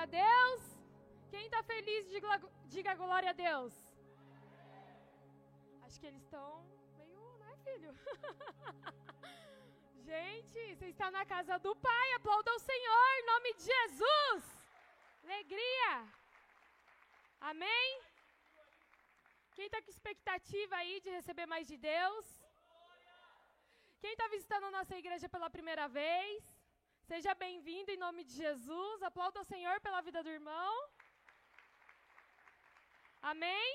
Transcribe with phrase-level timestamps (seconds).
[0.00, 0.60] a Deus.
[1.30, 2.06] Quem está feliz,
[2.74, 3.72] diga, glória a Deus.
[5.84, 6.48] Acho que eles estão
[6.96, 7.92] meio, né, filho?
[10.10, 12.06] Gente, você está na casa do Pai.
[12.12, 14.42] Aplauda o Senhor em nome de Jesus.
[15.24, 15.92] Alegria.
[17.50, 17.90] Amém?
[19.54, 22.24] Quem está com expectativa aí de receber mais de Deus?
[24.00, 26.59] Quem está visitando a nossa igreja pela primeira vez?
[27.10, 29.02] Seja bem-vindo em nome de Jesus.
[29.02, 30.72] Aplauda o Senhor pela vida do irmão.
[33.30, 33.70] Amém?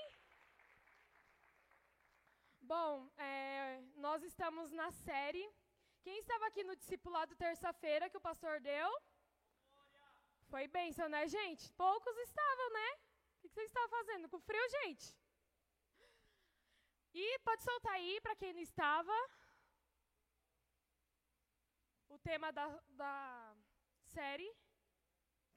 [2.62, 5.46] Bom, é, nós estamos na série.
[6.06, 8.90] Quem estava aqui no discipulado terça-feira que o pastor deu?
[10.52, 11.70] Foi bênção, né, gente?
[11.74, 12.90] Poucos estavam, né?
[12.94, 14.30] O que vocês estavam fazendo?
[14.30, 15.08] Com frio, gente?
[17.14, 19.18] E pode soltar aí para quem não estava
[22.10, 23.56] o tema da, da
[24.14, 24.52] série.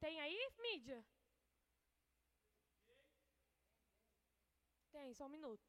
[0.00, 1.04] Tem aí, mídia?
[4.92, 5.66] Tem, só um minuto.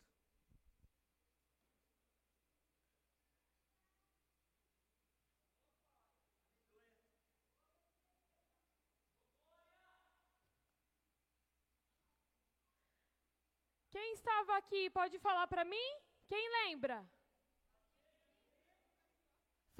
[13.92, 15.90] Quem estava aqui pode falar para mim?
[16.28, 17.08] Quem lembra?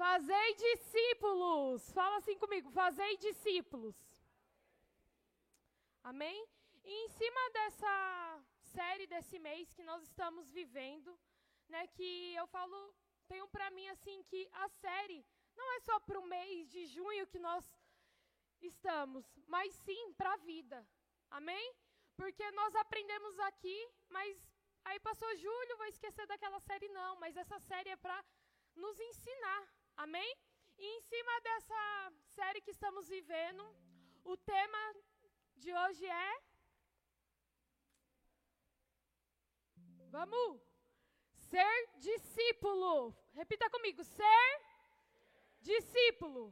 [0.00, 1.92] Fazei discípulos.
[1.92, 2.70] Fala assim comigo.
[2.70, 3.94] Fazei discípulos.
[6.02, 6.38] Amém?
[6.82, 7.94] E em cima dessa
[8.76, 11.10] série desse mês que nós estamos vivendo,
[11.68, 12.78] né, que eu falo,
[13.28, 15.20] tenho para mim assim que a série
[15.54, 17.64] não é só para o mês de junho que nós
[18.62, 20.78] estamos, mas sim para a vida.
[21.30, 21.66] Amém?
[22.16, 24.32] Porque nós aprendemos aqui, mas
[24.82, 28.18] aí passou julho, vou esquecer daquela série não, mas essa série é para
[28.74, 29.79] nos ensinar.
[30.04, 30.30] Amém?
[30.78, 31.80] E em cima dessa
[32.36, 33.64] série que estamos vivendo,
[34.24, 34.82] o tema
[35.62, 36.30] de hoje é.
[40.16, 40.62] Vamos!
[41.50, 43.14] Ser discípulo.
[43.34, 44.48] Repita comigo: ser
[45.60, 46.44] discípulo.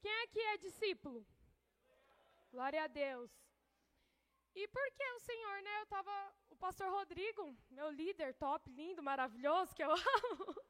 [0.00, 1.26] Quem aqui é discípulo?
[2.52, 3.30] Glória a Deus.
[4.54, 5.80] E por que o Senhor, né?
[5.80, 6.14] Eu tava.
[6.48, 9.90] O pastor Rodrigo, meu líder top, lindo, maravilhoso, que eu
[10.30, 10.69] amo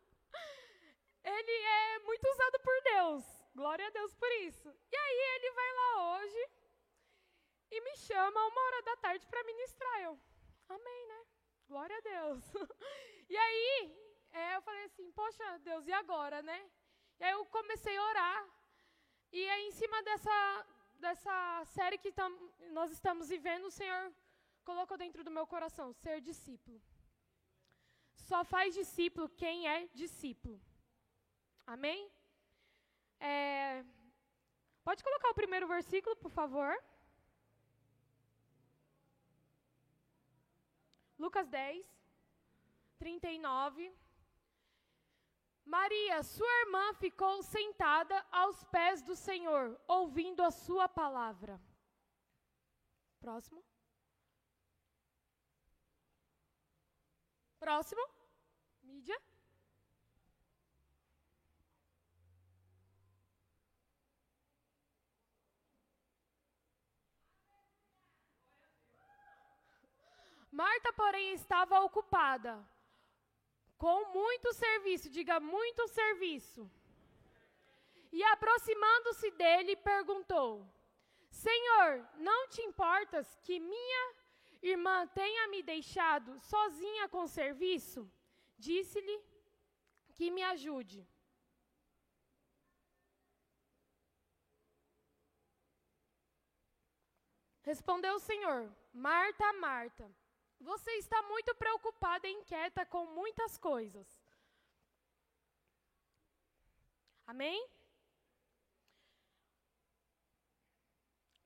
[1.25, 3.25] ele é muito usado por Deus.
[3.55, 4.69] Glória a Deus por isso.
[4.91, 6.51] E aí ele vai lá hoje
[7.71, 10.01] e me chama uma hora da tarde para ministrar.
[10.03, 10.19] Eu,
[10.69, 11.27] amém, né?
[11.69, 12.45] Glória a Deus.
[13.33, 13.97] E aí
[14.33, 16.69] é, eu falei assim, poxa Deus, e agora, né?
[17.21, 18.49] E aí eu comecei a orar.
[19.31, 20.67] E aí em cima dessa,
[20.99, 22.29] dessa série que tam,
[22.73, 24.13] nós estamos vivendo, o Senhor
[24.65, 26.83] colocou dentro do meu coração, ser discípulo.
[28.17, 30.61] Só faz discípulo quem é discípulo.
[31.75, 32.01] Amém?
[33.21, 33.85] É,
[34.83, 36.73] pode colocar o primeiro versículo, por favor.
[41.17, 41.87] Lucas 10,
[42.99, 43.95] 39.
[45.65, 51.61] Maria, sua irmã, ficou sentada aos pés do Senhor, ouvindo a sua palavra.
[53.21, 53.63] Próximo.
[57.61, 58.05] Próximo.
[58.83, 59.30] Mídia.
[70.51, 72.53] Marta, porém, estava ocupada
[73.79, 76.71] com muito serviço, diga muito serviço.
[78.13, 80.67] E aproximando-se dele, perguntou:
[81.31, 84.15] Senhor, não te importas que minha
[84.61, 88.11] irmã tenha me deixado sozinha com serviço?
[88.59, 89.19] Disse-lhe
[90.15, 91.07] que me ajude.
[97.63, 100.11] Respondeu o Senhor: Marta, Marta,
[100.61, 104.07] você está muito preocupada e inquieta com muitas coisas.
[107.27, 107.69] Amém?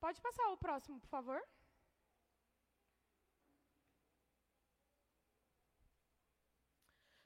[0.01, 1.43] Pode passar o próximo, por favor.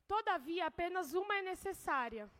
[0.06, 2.30] Todavia, apenas uma é necessária.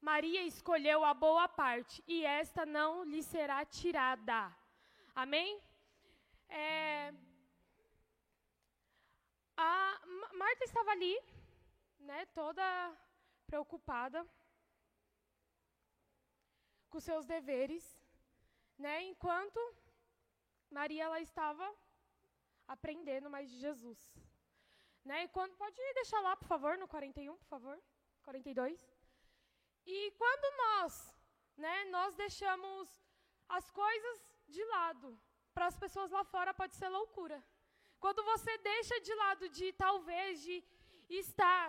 [0.00, 4.54] Maria escolheu a boa parte, e esta não lhe será tirada.
[5.14, 5.60] Amém?
[6.48, 7.12] É,
[9.56, 10.00] a
[10.34, 11.16] Marta estava ali,
[11.98, 12.64] né, toda
[13.46, 14.26] preocupada
[16.90, 17.84] com seus deveres,
[18.78, 19.60] né, enquanto
[20.70, 21.66] Maria ela estava
[22.68, 23.98] aprendendo mais de Jesus.
[25.04, 27.80] Né, e quando, pode deixar lá, por favor, no 41, por favor,
[28.22, 28.84] 42.
[29.86, 31.16] E quando nós,
[31.56, 32.88] né, nós deixamos
[33.48, 34.18] as coisas
[34.48, 35.18] de lado
[35.54, 37.42] para as pessoas lá fora pode ser loucura.
[38.04, 40.56] Quando você deixa de lado de talvez de
[41.08, 41.68] estar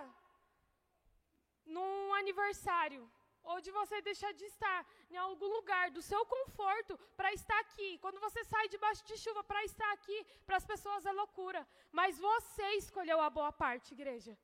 [1.64, 3.02] num aniversário
[3.50, 7.98] ou de você deixar de estar em algum lugar do seu conforto para estar aqui.
[7.98, 11.66] Quando você sai debaixo de chuva para estar aqui, para as pessoas é loucura.
[11.90, 14.36] Mas você escolheu a boa parte, igreja.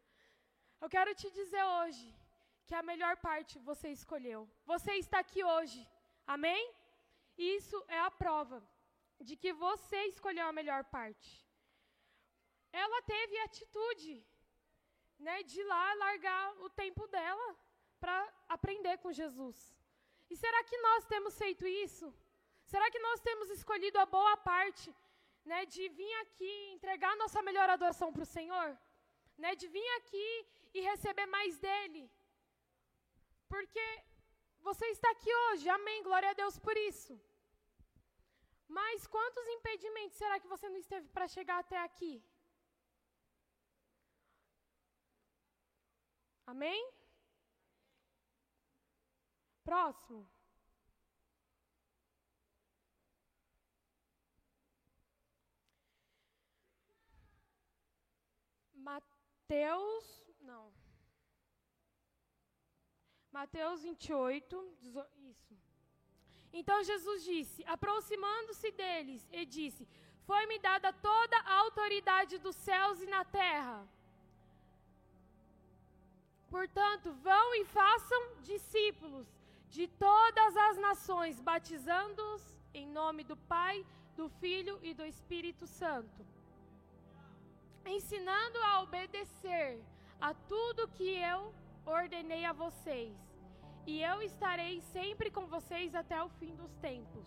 [0.81, 2.07] Eu quero te dizer hoje
[2.67, 4.49] que a melhor parte você escolheu.
[4.65, 5.87] Você está aqui hoje.
[6.27, 6.63] Amém?
[7.37, 8.63] Isso é a prova
[9.21, 11.44] de que você escolheu a melhor parte.
[12.83, 14.15] Ela teve atitude
[15.27, 17.49] né, de ir lá largar o tempo dela
[18.03, 18.17] para
[18.57, 19.59] aprender com Jesus.
[20.31, 22.07] E será que nós temos feito isso?
[22.73, 24.89] Será que nós temos escolhido a boa parte
[25.51, 28.69] né, de vir aqui entregar nossa melhor adoração para o Senhor?
[29.43, 30.29] Né, de vir aqui
[30.77, 32.03] e receber mais dele?
[33.53, 33.87] Porque
[34.69, 37.15] você está aqui hoje, amém, glória a Deus por isso.
[38.79, 42.15] Mas quantos impedimentos será que você não esteve para chegar até aqui?
[46.47, 46.93] Amém?
[49.65, 50.29] Próximo.
[58.75, 60.07] Mateus,
[60.41, 60.73] não.
[63.33, 64.79] Mateus 28,
[65.31, 65.57] isso.
[66.53, 69.89] Então Jesus disse, aproximando-se deles, e disse:
[70.25, 73.89] Foi-me dada toda a autoridade dos céus e na terra.
[76.57, 78.21] Portanto, vão e façam
[78.51, 79.27] discípulos
[79.69, 82.43] de todas as nações, batizando-os
[82.73, 83.85] em nome do Pai,
[84.19, 86.21] do Filho e do Espírito Santo,
[87.85, 89.83] ensinando a obedecer
[90.21, 91.53] a tudo que eu
[91.85, 93.13] ordenei a vocês.
[93.85, 97.27] E eu estarei sempre com vocês até o fim dos tempos.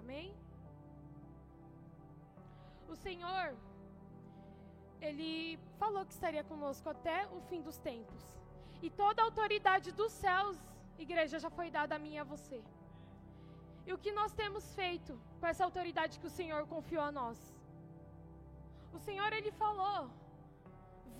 [0.00, 0.32] Amém?
[2.88, 3.46] O Senhor,
[5.08, 8.22] Ele falou que estaria conosco até o fim dos tempos.
[8.84, 10.56] E toda a autoridade dos céus,
[11.04, 12.60] igreja, já foi dada a mim e a você.
[13.86, 17.38] E o que nós temos feito com essa autoridade que o Senhor confiou a nós?
[18.96, 20.00] O Senhor, Ele falou: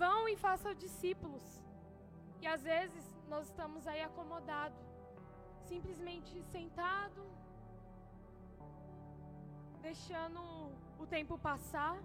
[0.03, 1.45] vão e façam discípulos.
[2.41, 4.85] E às vezes nós estamos aí acomodados,
[5.71, 7.23] simplesmente sentado,
[9.81, 10.41] deixando
[10.99, 11.97] o tempo passar,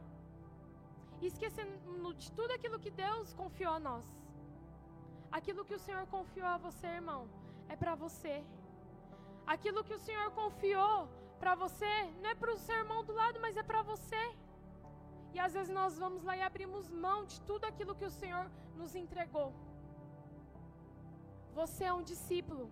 [1.28, 4.06] esquecendo de tudo aquilo que Deus confiou a nós.
[5.32, 7.28] Aquilo que o Senhor confiou a você, irmão,
[7.68, 8.44] é para você.
[9.46, 11.08] Aquilo que o Senhor confiou
[11.40, 14.24] para você não é para o seu irmão do lado, mas é para você.
[15.34, 18.46] E às vezes nós vamos lá e abrimos mão de tudo aquilo que o Senhor
[18.76, 19.50] nos entregou.
[21.60, 22.66] Você é um discípulo.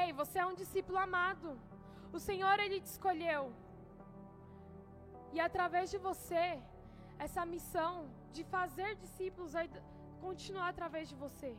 [0.00, 1.50] Ei, você é um discípulo amado.
[2.12, 3.42] O Senhor, Ele te escolheu.
[5.32, 6.44] E através de você,
[7.18, 7.92] essa missão
[8.32, 9.68] de fazer discípulos vai
[10.20, 11.56] continuar através de você.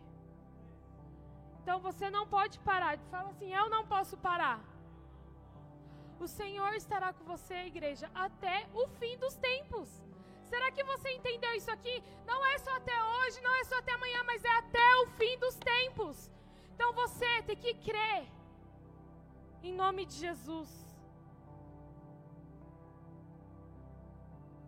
[1.62, 2.98] Então você não pode parar.
[3.16, 4.60] Fala assim: eu não posso parar.
[6.20, 9.90] O Senhor estará com você, igreja, até o fim dos tempos.
[10.50, 12.04] Será que você entendeu isso aqui?
[12.26, 15.38] Não é só até hoje, não é só até amanhã, mas é até o fim
[15.38, 16.30] dos tempos.
[16.74, 18.28] Então você tem que crer.
[19.62, 20.70] Em nome de Jesus.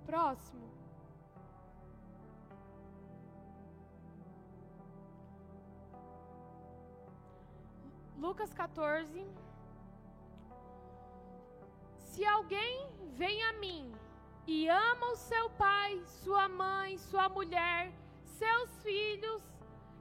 [0.06, 0.71] Próximo.
[8.22, 9.26] Lucas 14.
[11.98, 12.88] Se alguém
[13.18, 13.92] vem a mim
[14.46, 17.92] e ama o seu pai, sua mãe, sua mulher,
[18.24, 19.42] seus filhos,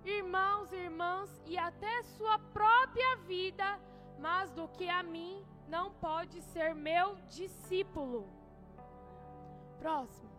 [0.04, 3.80] irmãos irmãs e até sua própria vida,
[4.18, 8.28] mas do que a mim não pode ser meu discípulo.
[9.78, 10.30] Próximo.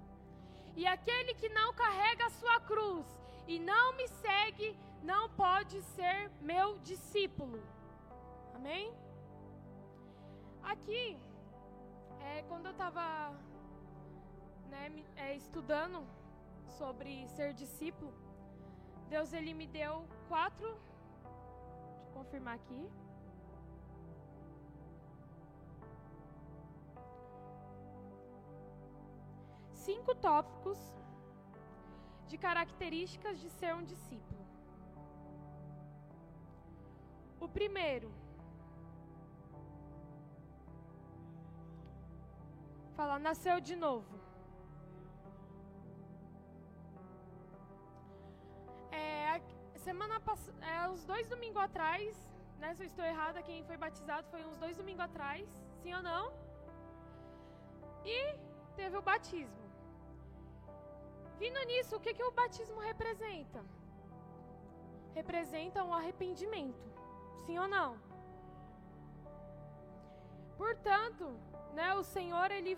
[0.75, 3.07] E aquele que não carrega a sua cruz
[3.47, 7.61] e não me segue, não pode ser meu discípulo.
[8.55, 8.93] Amém?
[10.63, 11.17] Aqui,
[12.19, 13.31] é, quando eu estava
[14.69, 16.05] né, é, estudando
[16.77, 18.13] sobre ser discípulo,
[19.09, 20.69] Deus ele me deu quatro.
[21.93, 22.89] Deixa eu confirmar aqui.
[29.73, 30.79] Cinco tópicos
[32.27, 34.40] de características de ser um discípulo.
[37.41, 38.09] O primeiro,
[42.95, 44.21] fala, nasceu de novo.
[49.87, 52.15] semana passada, é, uns dois domingos atrás,
[52.59, 52.73] né?
[52.75, 55.45] Se eu estou errada, quem foi batizado foi uns dois domingos atrás,
[55.81, 56.31] sim ou não?
[58.05, 58.17] E
[58.75, 59.65] teve o batismo.
[61.39, 63.61] Vindo nisso, o que, que o batismo representa?
[65.15, 66.90] Representa um arrependimento,
[67.45, 67.97] sim ou não?
[70.57, 71.25] Portanto,
[71.73, 72.77] né, o Senhor, ele,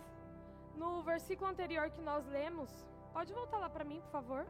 [0.76, 2.72] no versículo anterior que nós lemos,
[3.12, 4.46] pode voltar lá para mim, por favor?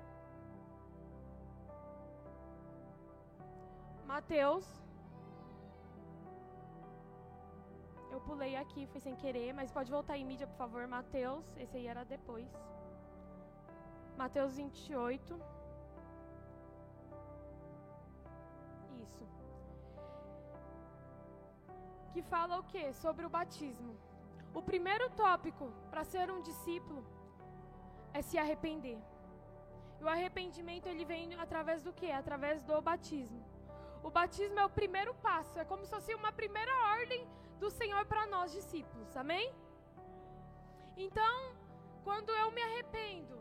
[4.05, 4.65] Mateus.
[8.11, 10.87] Eu pulei aqui, foi sem querer, mas pode voltar em mídia, por favor.
[10.87, 12.47] Mateus, esse aí era depois.
[14.15, 15.39] Mateus 28.
[22.13, 22.93] Que fala o que?
[22.93, 23.93] Sobre o batismo.
[24.53, 27.03] O primeiro tópico para ser um discípulo
[28.13, 28.99] é se arrepender.
[29.99, 32.11] E o arrependimento ele vem através do que?
[32.11, 33.41] Através do batismo.
[34.03, 37.27] O batismo é o primeiro passo, é como se fosse uma primeira ordem
[37.59, 39.15] do Senhor para nós discípulos.
[39.15, 39.45] Amém?
[40.95, 41.55] Então,
[42.03, 43.37] quando eu me arrependo,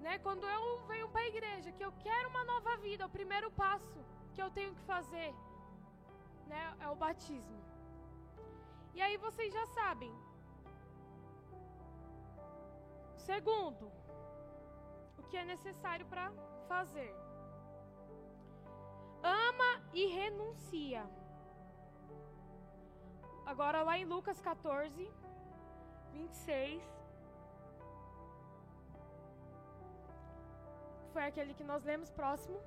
[0.00, 3.50] né, quando eu venho para a igreja, que eu quero uma nova vida, o primeiro
[3.52, 4.00] passo
[4.34, 5.32] que eu tenho que fazer,
[6.46, 7.65] né, é o batismo.
[8.96, 10.12] E aí vocês já sabem.
[13.28, 13.86] Segundo,
[15.18, 16.26] o que é necessário para
[16.72, 17.14] fazer
[19.26, 21.04] ama e renuncia.
[23.44, 25.10] Agora lá em Lucas 14,
[26.12, 26.82] 26.
[31.12, 32.60] Foi aquele que nós lemos próximo.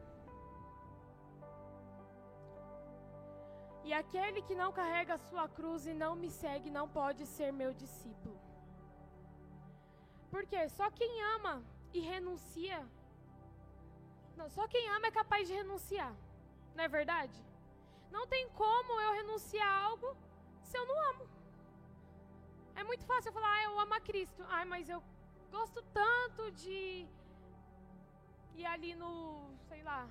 [3.83, 7.51] E aquele que não carrega a sua cruz e não me segue não pode ser
[7.51, 8.39] meu discípulo.
[10.29, 12.85] Porque só quem ama e renuncia.
[14.37, 16.13] Não, só quem ama é capaz de renunciar.
[16.75, 17.37] Não é verdade?
[18.11, 20.15] Não tem como eu renunciar a algo
[20.61, 21.29] se eu não amo.
[22.75, 24.43] É muito fácil eu falar, ah, eu amo a Cristo.
[24.47, 25.03] Ai, mas eu
[25.51, 27.07] gosto tanto de
[28.55, 30.07] ir ali no, sei lá,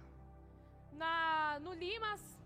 [0.93, 2.38] na, no Limas.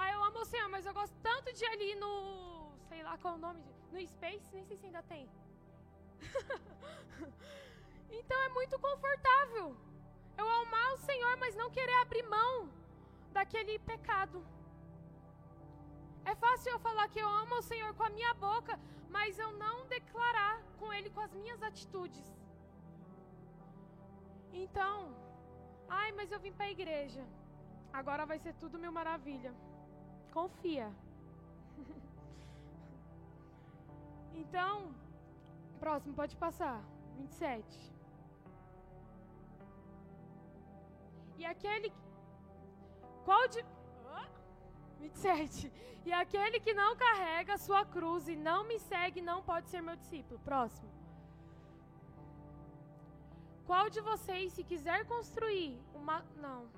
[0.00, 2.12] Ah, eu amo o Senhor, mas eu gosto tanto de ali no,
[2.88, 5.24] sei lá qual é o nome, no Space, nem sei se ainda tem.
[8.18, 9.66] então é muito confortável
[10.40, 12.54] eu amar o Senhor, mas não querer abrir mão
[13.36, 14.38] daquele pecado.
[16.24, 18.80] É fácil eu falar que eu amo o Senhor com a minha boca,
[19.16, 22.26] mas eu não declarar com Ele com as minhas atitudes.
[24.64, 25.14] Então,
[25.88, 27.24] ai, mas eu vim para a igreja.
[27.92, 29.52] Agora vai ser tudo mil maravilha.
[30.32, 30.88] Confia.
[34.34, 34.94] então,
[35.78, 36.82] próximo, pode passar.
[37.16, 37.92] 27.
[41.38, 41.92] E aquele.
[43.24, 43.64] Qual de.
[45.00, 45.72] 27.
[46.04, 49.80] E aquele que não carrega a sua cruz e não me segue não pode ser
[49.80, 50.38] meu discípulo.
[50.40, 50.90] Próximo.
[53.66, 56.24] Qual de vocês, se quiser construir uma.
[56.36, 56.68] Não.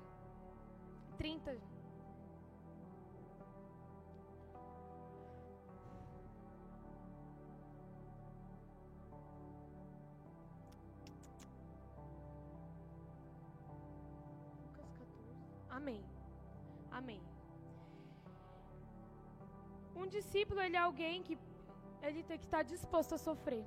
[1.17, 1.72] 30.
[20.17, 21.35] Discípulo, ele é alguém que
[22.07, 23.63] ele tem que estar disposto a sofrer.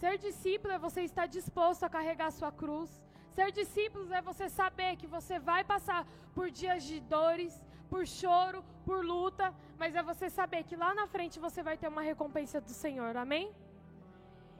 [0.00, 2.90] Ser discípulo é você estar disposto a carregar a sua cruz.
[3.36, 6.00] Ser discípulo é você saber que você vai passar
[6.34, 7.54] por dias de dores,
[7.92, 9.46] por choro, por luta,
[9.80, 13.12] mas é você saber que lá na frente você vai ter uma recompensa do Senhor.
[13.24, 13.46] Amém?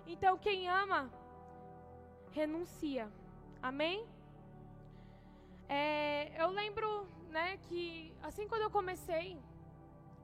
[0.06, 1.00] Então, quem ama,
[2.40, 3.06] renuncia.
[3.71, 4.06] Amém?
[5.68, 6.88] É, eu lembro,
[7.37, 7.80] né, que
[8.23, 9.26] assim quando eu comecei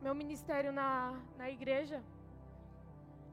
[0.01, 2.03] meu ministério na, na igreja,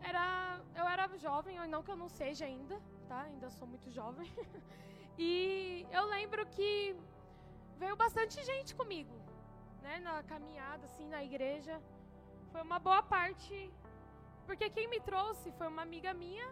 [0.01, 3.21] era, eu era jovem, não que eu não seja ainda, tá?
[3.21, 4.31] Ainda sou muito jovem.
[5.17, 6.95] e eu lembro que
[7.77, 9.15] veio bastante gente comigo,
[9.81, 11.81] né, na caminhada, assim, na igreja.
[12.51, 13.71] Foi uma boa parte,
[14.45, 16.47] porque quem me trouxe foi uma amiga minha,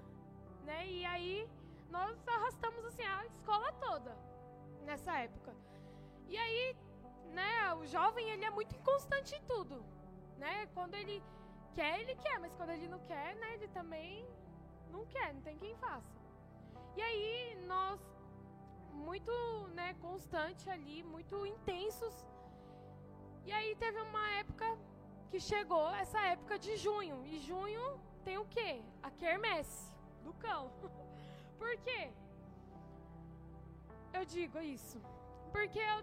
[0.64, 0.88] né?
[0.88, 1.50] E aí
[1.90, 4.18] nós arrastamos assim a escola toda
[4.84, 5.56] nessa época.
[6.28, 6.76] E aí,
[7.34, 9.86] né, o jovem ele é muito inconstante em tudo,
[10.38, 10.68] né?
[10.74, 11.24] Quando ele
[11.74, 14.26] quer, ele quer, mas quando ele não quer, né, ele também
[14.90, 16.16] não quer, não tem quem faça.
[16.96, 18.00] E aí nós
[18.94, 19.32] muito,
[19.74, 22.26] né, constante ali, muito intensos.
[23.46, 24.66] E aí teve uma época
[25.30, 27.26] que chegou essa época de junho.
[27.26, 28.82] E junho tem o quê?
[29.04, 29.92] A quermesse
[30.24, 30.72] do cão.
[31.60, 32.12] Por quê?
[34.16, 35.00] eu digo isso?
[35.52, 35.98] Porque eu,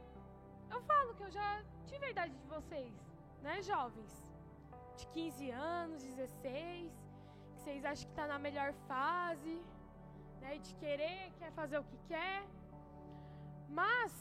[0.70, 2.92] eu falo que eu já tive a idade de vocês,
[3.42, 4.12] né, jovens?
[4.96, 6.92] De 15 anos, 16,
[7.54, 9.60] que vocês acham que está na melhor fase,
[10.40, 12.44] né, de querer, quer fazer o que quer.
[13.68, 14.12] Mas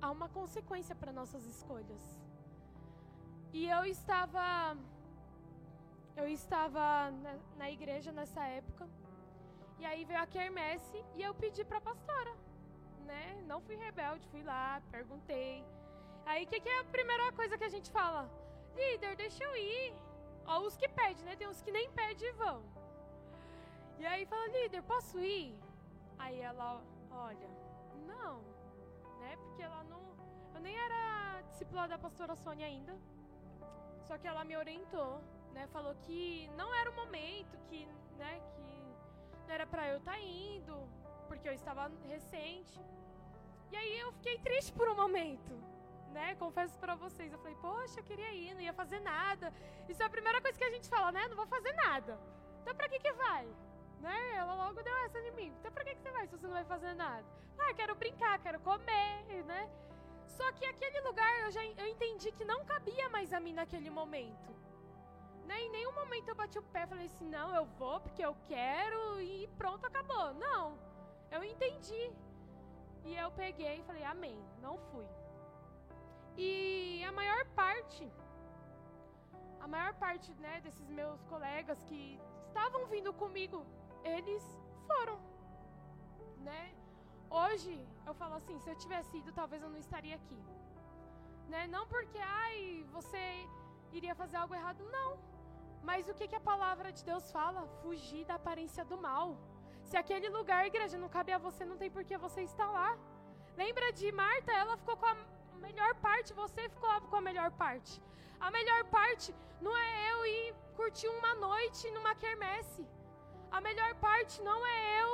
[0.00, 2.02] há uma consequência para nossas escolhas.
[3.52, 4.76] E eu estava
[6.16, 8.88] eu estava na, na igreja nessa época.
[9.78, 12.34] E aí veio a quermesse e eu pedi para a pastora,
[13.04, 13.42] né?
[13.46, 15.64] Não fui rebelde, fui lá, perguntei.
[16.34, 18.22] Aí o que, que, é a primeira coisa que a gente fala?
[18.80, 19.94] Líder, deixa eu ir.
[20.46, 21.36] Ó, os que pedem, né?
[21.36, 22.58] Tem uns que nem pedem e vão.
[24.00, 25.56] E aí fala, líder, posso ir?
[26.18, 27.50] Aí ela, olha,
[28.12, 28.34] não,
[29.20, 29.36] né?
[29.42, 30.02] Porque ela não.
[30.54, 32.96] Eu nem era discípula da pastora Sônia ainda.
[34.08, 35.22] Só que ela me orientou
[35.54, 37.86] né, falou que não era o momento, que,
[38.18, 40.76] né, que não era para eu estar tá indo,
[41.28, 42.78] porque eu estava recente.
[43.70, 45.54] E aí eu fiquei triste por um momento,
[46.14, 46.34] né?
[46.36, 49.52] Confesso para vocês, eu falei, poxa, eu queria ir, não ia fazer nada.
[49.88, 51.26] Isso é a primeira coisa que a gente fala, né?
[51.28, 52.18] Não vou fazer nada.
[52.62, 53.46] Então para que que vai?
[54.00, 54.36] Né?
[54.36, 55.52] Ela logo deu essa em mim.
[55.58, 57.26] Então para que que você vai se você não vai fazer nada?
[57.58, 59.68] Ah, quero brincar, quero comer, né?
[60.36, 63.90] Só que aquele lugar eu já eu entendi que não cabia mais a mim naquele
[63.90, 64.54] momento.
[65.46, 65.60] Né?
[65.64, 68.34] Em nenhum momento eu bati o pé e falei assim, não, eu vou porque eu
[68.46, 70.32] quero e pronto, acabou.
[70.34, 70.78] Não,
[71.30, 72.10] eu entendi.
[73.04, 75.06] E eu peguei e falei, amém, não fui.
[76.36, 78.10] E a maior parte,
[79.60, 83.64] a maior parte né, desses meus colegas que estavam vindo comigo,
[84.02, 84.42] eles
[84.86, 85.18] foram.
[86.48, 86.74] Né?
[87.30, 87.74] Hoje
[88.06, 90.40] eu falo assim, se eu tivesse ido, talvez eu não estaria aqui.
[91.48, 91.66] Né?
[91.66, 93.22] Não porque, ai, você
[93.92, 95.34] iria fazer algo errado, não
[95.88, 97.66] mas o que, que a palavra de Deus fala?
[97.82, 99.26] Fugir da aparência do mal.
[99.88, 102.90] Se aquele lugar, igreja, não cabe a você, não tem por que você estar lá.
[103.62, 104.50] Lembra de Marta?
[104.50, 105.16] Ela ficou com a
[105.66, 107.94] melhor parte, você ficou com a melhor parte.
[108.46, 109.28] A melhor parte
[109.66, 112.82] não é eu ir curtir uma noite numa quermesse.
[113.56, 115.10] A melhor parte não é eu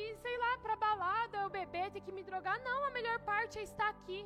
[0.00, 2.56] ir, sei lá, pra balada, eu beber, ter que me drogar.
[2.68, 4.20] Não, a melhor parte é estar aqui.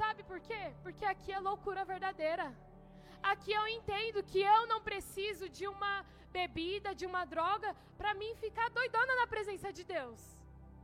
[0.00, 0.62] Sabe por quê?
[0.84, 2.46] Porque aqui é loucura verdadeira.
[3.32, 5.94] Aqui eu entendo que eu não preciso de uma
[6.38, 10.20] bebida, de uma droga, para mim ficar doidona na presença de Deus.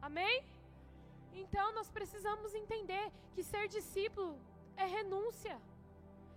[0.09, 0.37] Amém?
[1.33, 4.39] Então nós precisamos entender que ser discípulo
[4.77, 5.61] é renúncia.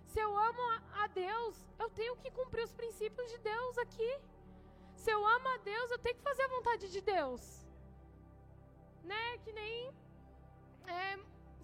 [0.06, 0.62] Se eu amo
[0.94, 4.10] a Deus, eu tenho que cumprir os princípios de Deus aqui.
[4.94, 7.66] Se eu amo a Deus, eu tenho que fazer a vontade de Deus.
[9.04, 9.38] Né?
[9.38, 9.92] Que nem,
[10.86, 11.18] é,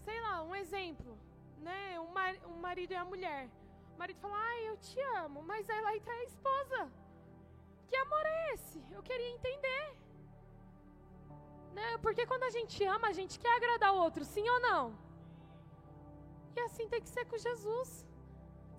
[0.05, 1.18] sei lá, um exemplo.
[1.59, 1.99] Né?
[2.01, 3.49] Um, mar, um marido e a mulher.
[3.95, 6.92] O marido fala, ai, eu te amo, mas ela aí tá a esposa.
[7.88, 8.83] Que amor é esse?
[8.90, 10.02] Eu queria entender.
[11.77, 11.89] Né?
[12.05, 14.83] Porque quando a gente ama, a gente quer agradar o outro, sim ou não?
[16.57, 17.91] E assim tem que ser com Jesus.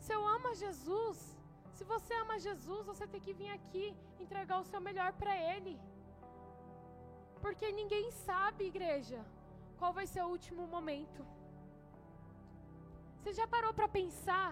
[0.05, 1.17] Se eu amo Jesus,
[1.75, 3.85] se você ama Jesus, você tem que vir aqui
[4.25, 5.75] entregar o seu melhor para Ele.
[7.43, 9.19] Porque ninguém sabe, igreja,
[9.79, 11.21] qual vai ser o último momento.
[13.17, 14.49] Você já parou para pensar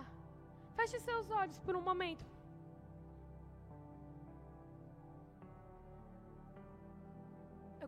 [0.75, 2.25] Feche seus olhos por um momento.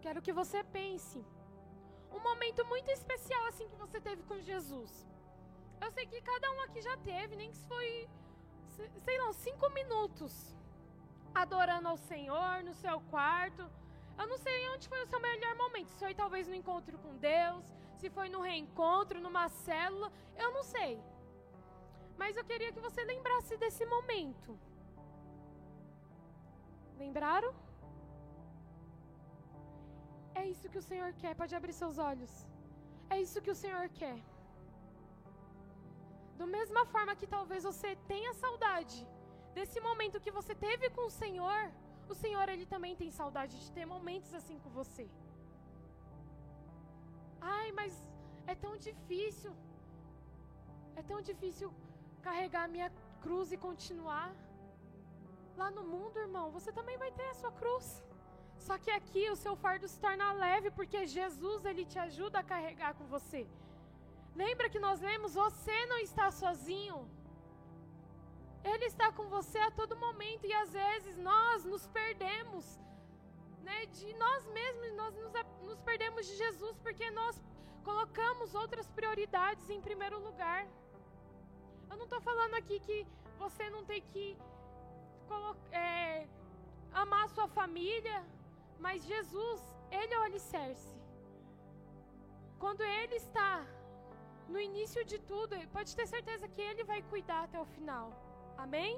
[0.03, 1.19] Quero que você pense
[2.17, 4.91] um momento muito especial assim que você teve com Jesus.
[5.83, 7.87] Eu sei que cada um aqui já teve, nem que foi,
[9.07, 10.33] sei lá, cinco minutos
[11.43, 13.63] adorando ao Senhor no seu quarto.
[14.19, 15.89] Eu não sei onde foi o seu melhor momento.
[15.91, 17.65] Se foi talvez no encontro com Deus,
[17.99, 20.11] se foi no reencontro, numa célula,
[20.43, 20.93] eu não sei.
[22.21, 24.59] Mas eu queria que você lembrasse desse momento.
[26.97, 27.53] Lembraram?
[30.41, 31.33] É isso que o Senhor quer.
[31.41, 32.33] Pode abrir seus olhos.
[33.13, 34.19] É isso que o Senhor quer.
[36.39, 38.99] Do mesma forma que talvez você tenha saudade
[39.57, 41.59] desse momento que você teve com o Senhor,
[42.13, 45.05] o Senhor ele também tem saudade de ter momentos assim com você.
[47.55, 47.93] Ai, mas
[48.53, 49.53] é tão difícil.
[50.95, 51.69] É tão difícil
[52.27, 52.89] carregar a minha
[53.23, 54.29] cruz e continuar.
[55.61, 57.87] Lá no mundo, irmão, você também vai ter a sua cruz.
[58.57, 62.43] Só que aqui o seu fardo se torna leve porque Jesus ele te ajuda a
[62.43, 63.47] carregar com você.
[64.35, 67.07] Lembra que nós lemos: você não está sozinho.
[68.63, 72.79] Ele está com você a todo momento e às vezes nós nos perdemos,
[73.61, 75.33] né, de nós mesmos, nós nos,
[75.69, 77.41] nos perdemos de Jesus porque nós
[77.83, 80.65] colocamos outras prioridades em primeiro lugar.
[81.89, 83.05] Eu não estou falando aqui que
[83.37, 84.37] você não tem que
[85.71, 86.27] é,
[86.93, 88.25] amar sua família,
[88.85, 89.61] mas Jesus,
[89.99, 90.91] Ele é o alicerce.
[92.63, 93.53] quando Ele está
[94.51, 98.05] no início de tudo, pode ter certeza que Ele vai cuidar até o final.
[98.65, 98.91] Amém?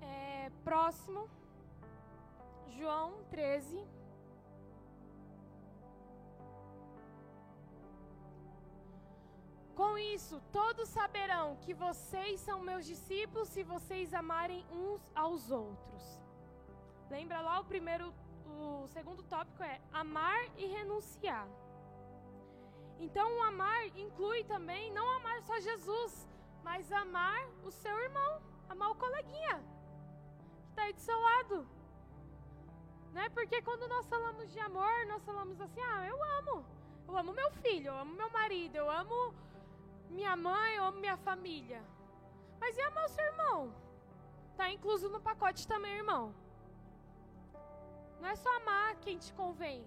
[0.00, 1.22] É, próximo,
[2.78, 3.99] João 13.
[9.80, 16.02] Com isso, todos saberão que vocês são meus discípulos se vocês amarem uns aos outros.
[17.08, 18.12] Lembra lá o primeiro,
[18.46, 21.48] o segundo tópico é amar e renunciar.
[22.98, 26.28] Então, o amar inclui também não amar só Jesus,
[26.62, 28.32] mas amar o seu irmão,
[28.68, 29.64] amar o coleguinha
[30.62, 31.66] que está aí do seu lado.
[33.14, 33.30] Né?
[33.30, 36.66] Porque quando nós falamos de amor, nós falamos assim: ah, eu amo.
[37.08, 39.34] Eu amo meu filho, eu amo meu marido, eu amo
[40.18, 41.82] minha mãe, eu amo minha família.
[42.60, 43.74] Mas e amar o seu irmão?
[44.50, 46.34] Está incluso no pacote também, irmão.
[48.20, 49.80] Não é só amar quem te convém,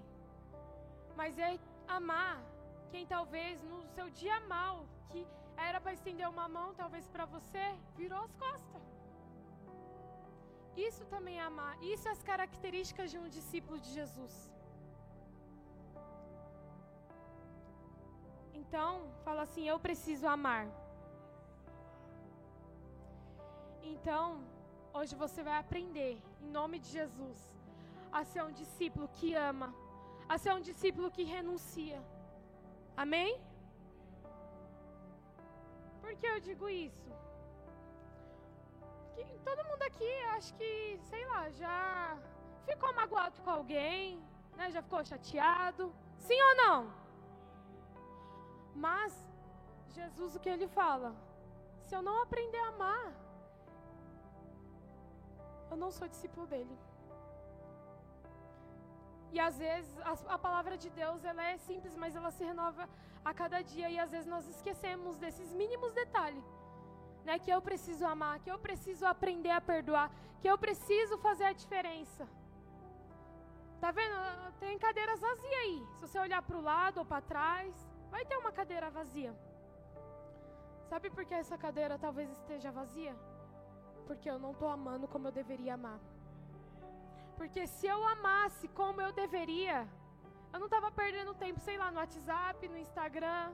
[1.15, 2.41] mas é amar
[2.89, 7.65] quem talvez no seu dia mal, que era para estender uma mão, talvez para você,
[7.95, 8.81] virou as costas.
[10.75, 11.77] Isso também é amar.
[11.83, 14.52] Isso é as características de um discípulo de Jesus.
[18.73, 20.63] Então, fala assim: eu preciso amar.
[23.89, 24.23] Então,
[24.91, 27.39] hoje você vai aprender, em nome de Jesus,
[28.11, 29.69] a ser um discípulo que ama,
[30.27, 31.99] a ser um discípulo que renuncia.
[32.97, 33.39] Amém?
[36.01, 37.11] Por que eu digo isso?
[39.13, 42.17] Que todo mundo aqui, acho que, sei lá, já
[42.65, 44.19] ficou magoado com alguém,
[44.57, 44.71] né?
[44.71, 45.93] Já ficou chateado?
[46.17, 47.02] Sim ou não?
[48.75, 49.13] Mas
[49.89, 51.15] Jesus o que ele fala?
[51.85, 53.13] Se eu não aprender a amar,
[55.71, 56.77] eu não sou discípulo dele.
[59.31, 62.87] E às vezes a, a, palavra de Deus ela é simples, mas ela se renova
[63.25, 66.45] a cada dia e às vezes nós esquecemos desses mínimos detalhes,
[67.25, 67.39] né?
[67.39, 71.53] Que eu preciso amar, que eu preciso aprender a perdoar, que eu preciso fazer a
[71.53, 72.27] diferença.
[73.81, 74.15] Tá vendo?
[74.59, 75.87] Tem cadeiras vazias aí.
[75.95, 77.73] Se você olhar para o lado ou para trás,
[78.13, 79.33] vai ter uma cadeira vazia.
[80.89, 83.13] Sabe por que essa cadeira talvez esteja vazia?
[84.07, 85.99] Porque eu não estou amando como eu deveria amar.
[87.39, 89.77] Porque se eu amasse como eu deveria,
[90.53, 93.45] eu não estava perdendo tempo, sei lá, no WhatsApp, no Instagram,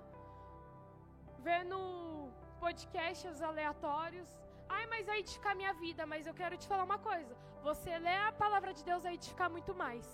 [1.49, 1.77] vendo
[2.65, 4.29] podcasts aleatórios.
[4.77, 6.05] Ai, mas vai edificar minha vida.
[6.13, 7.33] Mas eu quero te falar uma coisa:
[7.67, 10.07] você lê a palavra de Deus vai edificar muito mais.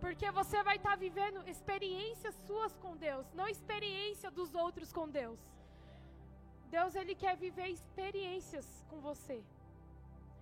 [0.00, 5.06] Porque você vai estar tá vivendo experiências suas com Deus, não experiência dos outros com
[5.08, 5.38] Deus.
[6.76, 9.38] Deus ele quer viver experiências com você.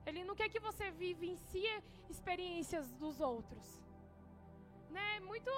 [0.07, 3.67] Ele não quer que você vivencie experiências dos outros.
[4.91, 5.21] Né?
[5.21, 5.51] Muito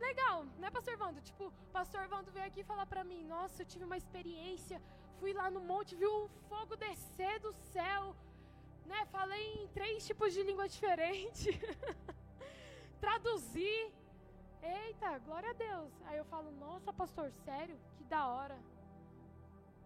[0.00, 1.20] legal, né, pastor Vando?
[1.20, 4.82] Tipo, pastor Vando veio aqui falar para mim: "Nossa, eu tive uma experiência,
[5.20, 8.16] fui lá no monte, vi o fogo descer do céu".
[8.86, 9.04] Né?
[9.16, 11.48] Falei em três tipos de língua diferente.
[13.04, 13.80] Traduzir.
[14.74, 15.92] Eita, glória a Deus.
[16.06, 17.76] Aí eu falo, nossa, pastor, sério?
[17.96, 18.58] Que da hora.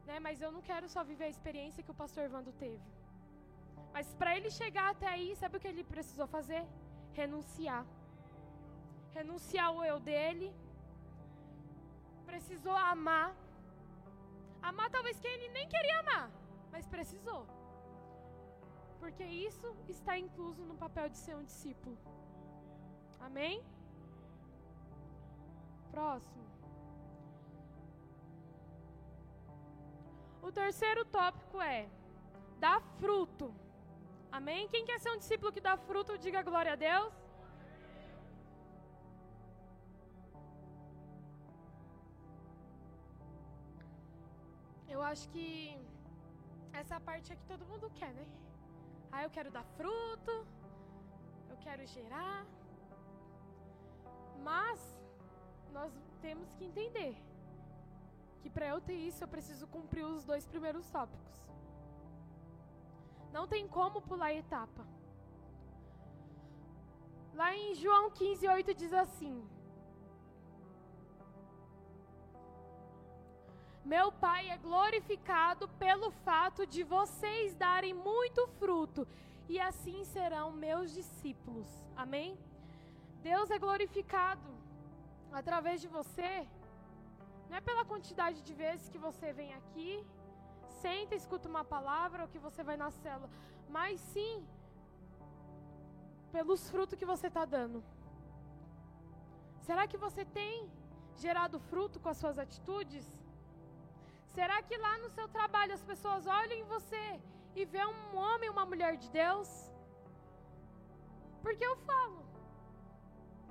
[0.06, 0.16] Né?
[0.26, 2.86] Mas eu não quero só viver a experiência que o pastor Vando teve.
[3.94, 6.62] Mas para ele chegar até aí, sabe o que ele precisou fazer?
[7.20, 7.84] Renunciar.
[9.18, 10.48] Renunciar o eu dele.
[12.30, 13.28] Precisou amar.
[14.70, 16.26] Amar talvez quem ele nem queria amar,
[16.72, 17.42] mas precisou.
[19.00, 21.96] Porque isso está incluso no papel de ser um discípulo.
[23.28, 23.54] Amém?
[25.90, 26.44] Próximo.
[30.46, 31.88] O terceiro tópico é
[32.64, 33.46] dar fruto.
[34.38, 34.68] Amém?
[34.68, 37.12] Quem quer ser um discípulo que dá fruto, diga glória a Deus.
[44.94, 45.46] Eu acho que
[46.80, 48.26] essa parte aqui todo mundo quer, né?
[49.10, 50.34] Ah, eu quero dar fruto,
[51.50, 52.46] eu quero gerar.
[54.42, 54.80] Mas
[55.72, 57.16] nós temos que entender
[58.40, 61.36] que para eu ter isso eu preciso cumprir os dois primeiros tópicos.
[63.32, 64.86] Não tem como pular etapa.
[67.34, 69.46] Lá em João 15, 8 diz assim:
[73.84, 79.06] Meu Pai é glorificado pelo fato de vocês darem muito fruto,
[79.48, 81.68] e assim serão meus discípulos.
[81.94, 82.38] Amém?
[83.30, 84.50] Deus é glorificado
[85.40, 86.32] através de você,
[87.48, 89.90] não é pela quantidade de vezes que você vem aqui,
[90.82, 93.30] senta, escuta uma palavra ou que você vai na célula,
[93.76, 94.34] mas sim
[96.34, 97.80] pelos frutos que você está dando.
[99.68, 100.70] Será que você tem
[101.24, 103.06] gerado fruto com as suas atitudes?
[104.36, 107.04] Será que lá no seu trabalho as pessoas olham em você
[107.56, 109.50] e vê um homem, uma mulher de Deus?
[111.42, 112.25] Porque eu falo,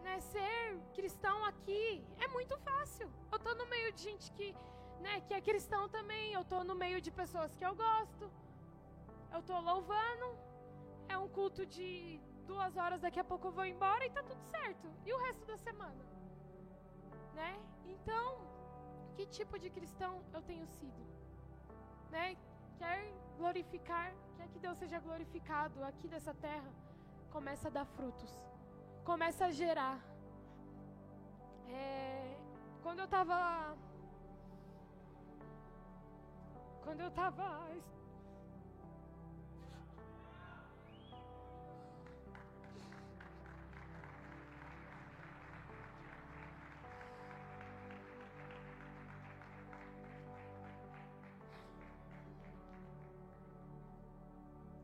[0.06, 1.84] né, ser cristão aqui
[2.26, 3.08] é muito fácil.
[3.32, 4.48] Eu estou no meio de gente que,
[5.06, 6.26] né, que é cristão também.
[6.38, 8.26] Eu estou no meio de pessoas que eu gosto.
[9.34, 10.28] Eu estou louvando.
[11.14, 11.90] É um culto de
[12.52, 14.88] duas horas, daqui a pouco eu vou embora e está tudo certo.
[15.08, 16.04] E o resto da semana?
[17.40, 17.52] Né?
[17.94, 18.28] Então,
[19.16, 21.02] que tipo de cristão eu tenho sido?
[22.12, 22.38] Né?
[22.78, 23.00] Quer
[23.38, 26.72] glorificar, quer que Deus seja glorificado aqui dessa terra?
[27.32, 28.32] Começa a dar frutos.
[29.06, 30.00] Começa a gerar.
[31.70, 32.36] É,
[32.82, 33.78] quando eu estava
[36.84, 37.70] quando eu estava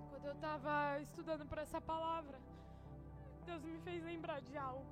[0.10, 2.38] quando eu estava estudando para essa palavra,
[3.52, 4.86] Deus me fez lembrar de algo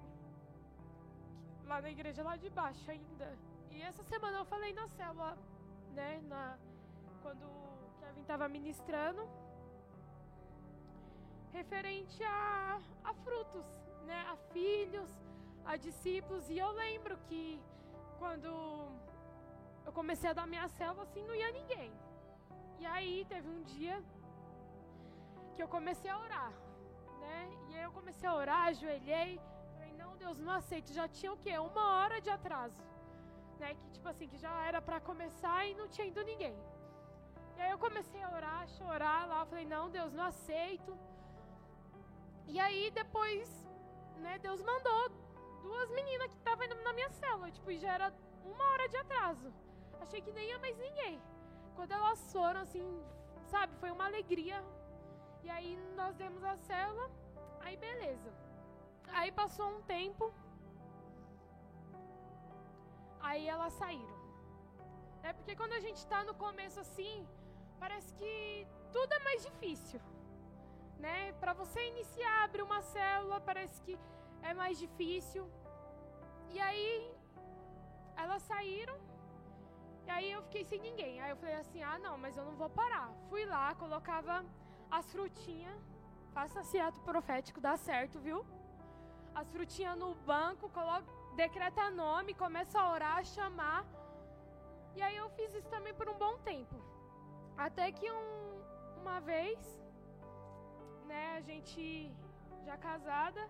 [1.70, 3.28] lá na igreja lá de baixo ainda.
[3.72, 5.38] E essa semana eu falei na célula,
[5.98, 6.58] né, na
[7.24, 9.22] quando o Kevin estava ministrando,
[11.54, 13.66] referente a, a frutos,
[14.10, 15.10] né, a filhos,
[15.64, 16.50] a discípulos.
[16.50, 17.62] E eu lembro que
[18.18, 18.50] quando
[19.86, 21.94] eu comecei a dar minha célula, assim, não ia ninguém.
[22.80, 24.04] E aí teve um dia
[25.56, 26.52] que eu comecei a orar,
[27.30, 27.42] né?
[27.70, 29.32] E aí eu comecei a orar, ajoelhei,
[29.74, 30.98] falei, não, Deus, não aceito.
[31.00, 31.54] Já tinha o quê?
[31.72, 32.82] Uma hora de atraso,
[33.62, 33.70] né?
[33.80, 36.58] Que tipo assim, que já era para começar e não tinha ido ninguém.
[37.56, 40.92] E aí eu comecei a orar, chorar lá, falei, não, Deus, não aceito.
[42.48, 43.48] E aí depois,
[44.26, 45.02] né, Deus mandou
[45.62, 48.14] duas meninas que estavam indo na minha célula, tipo, e já era
[48.46, 49.54] uma hora de atraso.
[50.02, 51.22] Achei que nem ia mais ninguém.
[51.76, 52.86] Quando elas foram, assim,
[53.54, 54.64] sabe, foi uma alegria.
[55.44, 57.10] E aí nós demos a célula,
[57.62, 58.32] aí beleza.
[59.12, 60.32] Aí passou um tempo,
[63.20, 64.20] aí elas saíram.
[65.24, 67.28] É porque quando a gente está no começo assim,
[67.80, 70.00] parece que tudo é mais difícil.
[70.98, 71.32] Né?
[71.34, 73.98] Para você iniciar, abrir uma célula, parece que
[74.42, 75.50] é mais difícil.
[76.50, 77.14] E aí,
[78.18, 78.98] elas saíram,
[80.06, 81.22] e aí eu fiquei sem ninguém.
[81.22, 83.10] Aí eu falei assim: ah, não, mas eu não vou parar.
[83.30, 84.44] Fui lá, colocava
[84.90, 85.82] as frutinhas,
[86.34, 88.46] faça esse ato profético, dá certo, viu?
[89.34, 93.86] As frutinhas no banco, coloca, decreta nome, começa a orar, a chamar.
[94.96, 96.76] E aí eu fiz isso também por um bom tempo.
[97.58, 98.62] Até que um,
[99.02, 99.60] uma vez,
[101.06, 102.12] né, a gente
[102.66, 103.50] já casada,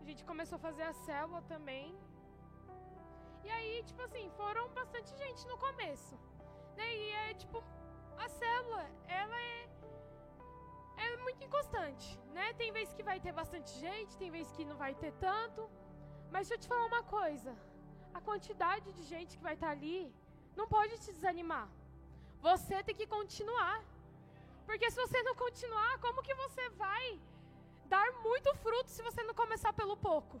[0.00, 1.96] a gente começou a fazer a célula também.
[3.44, 6.14] E aí, tipo assim, foram bastante gente no começo.
[6.76, 6.94] Né?
[6.94, 7.62] E é tipo,
[8.18, 9.67] a célula, ela é,
[11.06, 12.06] é muito inconstante,
[12.36, 12.46] né?
[12.60, 15.60] Tem vezes que vai ter bastante gente, tem vezes que não vai ter tanto.
[16.32, 17.52] Mas deixa eu te falar uma coisa.
[18.18, 20.00] A quantidade de gente que vai estar ali
[20.58, 21.68] não pode te desanimar.
[22.48, 23.76] Você tem que continuar.
[24.68, 27.06] Porque se você não continuar, como que você vai
[27.94, 30.36] dar muito fruto se você não começar pelo pouco?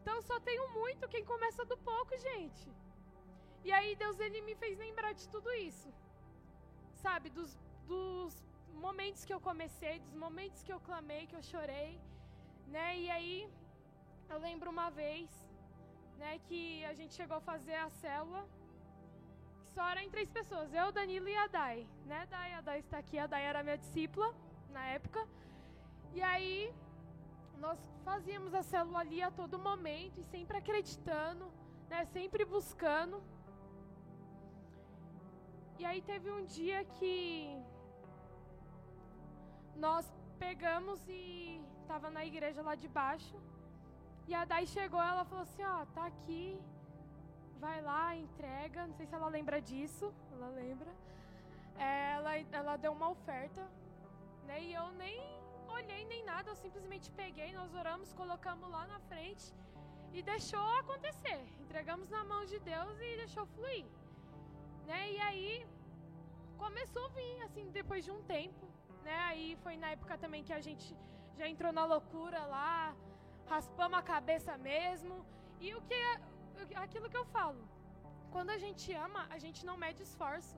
[0.00, 2.66] Então só tenho muito quem começa do pouco, gente.
[3.64, 5.88] E aí Deus ele me fez lembrar de tudo isso.
[7.04, 7.50] Sabe, dos,
[7.86, 8.34] dos
[8.72, 12.00] momentos que eu comecei, dos momentos que eu clamei, que eu chorei,
[12.68, 12.98] né?
[12.98, 13.48] E aí
[14.28, 15.30] eu lembro uma vez,
[16.18, 18.42] né, que a gente chegou a fazer a célula
[19.74, 22.52] só era em três pessoas, eu, Danilo e a Dai, né, Dai?
[22.52, 24.34] A Dai está aqui, a Dai era minha discípula
[24.70, 25.26] na época.
[26.12, 26.72] E aí,
[27.58, 31.50] nós fazíamos a célula ali a todo momento e sempre acreditando,
[31.88, 33.22] né, sempre buscando.
[35.78, 37.56] E aí teve um dia que
[39.76, 43.36] nós pegamos e estava na igreja lá de baixo.
[44.26, 46.60] E a Dai chegou, ela falou assim, ó, tá aqui
[47.64, 48.86] vai lá, entrega.
[48.88, 50.06] Não sei se ela lembra disso.
[50.32, 50.92] Ela lembra.
[51.78, 53.62] Ela, ela deu uma oferta,
[54.48, 54.56] né?
[54.68, 55.18] E eu nem
[55.76, 59.46] olhei nem nada, eu simplesmente peguei, nós oramos, colocamos lá na frente
[60.12, 61.40] e deixou acontecer.
[61.64, 63.86] Entregamos na mão de Deus e deixou fluir,
[64.90, 65.00] né?
[65.12, 65.66] E aí
[66.58, 68.66] começou a vir, assim, depois de um tempo,
[69.08, 69.18] né?
[69.30, 70.86] Aí foi na época também que a gente
[71.38, 72.94] já entrou na loucura lá,
[73.52, 75.14] raspamos a cabeça mesmo.
[75.64, 76.00] E o que
[76.84, 77.62] aquilo que eu falo.
[78.34, 80.56] Quando a gente ama, a gente não mede esforço.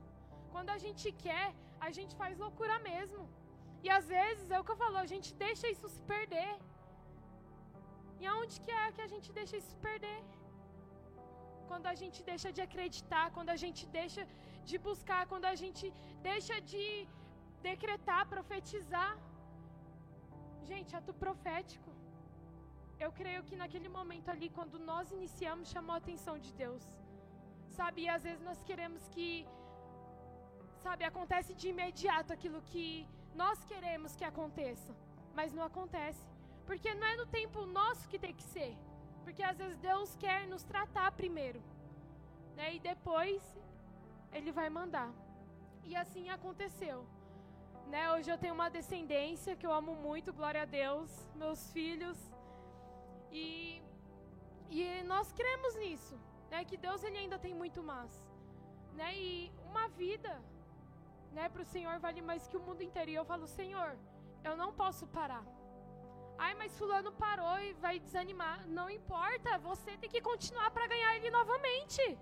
[0.53, 1.47] Quando a gente quer,
[1.87, 3.23] a gente faz loucura mesmo.
[3.85, 6.53] E às vezes é o que eu falo, a gente deixa isso se perder.
[8.21, 10.21] E aonde que é que a gente deixa isso se perder?
[11.71, 14.23] Quando a gente deixa de acreditar, quando a gente deixa
[14.69, 15.87] de buscar, quando a gente
[16.31, 16.85] deixa de
[17.69, 19.13] decretar, profetizar.
[20.71, 21.91] Gente, ato profético.
[23.05, 26.85] Eu creio que naquele momento ali, quando nós iniciamos, chamou a atenção de Deus.
[27.79, 29.29] Sabe, e às vezes nós queremos que,
[30.85, 32.87] sabe, acontece de imediato aquilo que
[33.43, 34.93] nós queremos que aconteça,
[35.39, 36.25] mas não acontece.
[36.69, 38.73] Porque não é no tempo nosso que tem que ser.
[39.25, 41.61] Porque às vezes Deus quer nos tratar primeiro,
[42.59, 42.69] né?
[42.77, 43.43] E depois
[44.37, 45.11] Ele vai mandar.
[45.91, 46.99] E assim aconteceu.
[47.93, 48.13] Né?
[48.13, 51.11] Hoje eu tenho uma descendência que eu amo muito, glória a Deus,
[51.43, 52.19] meus filhos.
[53.31, 53.83] E,
[54.71, 56.17] e nós cremos nisso,
[56.51, 56.65] né?
[56.65, 58.13] Que Deus ele ainda tem muito mais,
[58.95, 59.09] né?
[59.17, 60.33] E uma vida,
[61.33, 61.49] né?
[61.49, 63.11] Para o Senhor vale mais que o mundo inteiro.
[63.11, 63.91] E eu falo, Senhor,
[64.45, 65.45] eu não posso parar.
[66.37, 68.67] Ai, mas fulano parou e vai desanimar.
[68.67, 72.19] Não importa, você tem que continuar para ganhar ele novamente.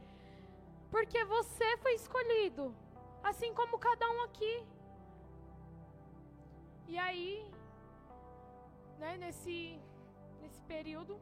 [0.91, 2.75] Porque você foi escolhido,
[3.23, 4.55] assim como cada um aqui.
[6.93, 7.51] E aí,
[8.99, 9.81] né, nesse
[10.41, 11.15] nesse período,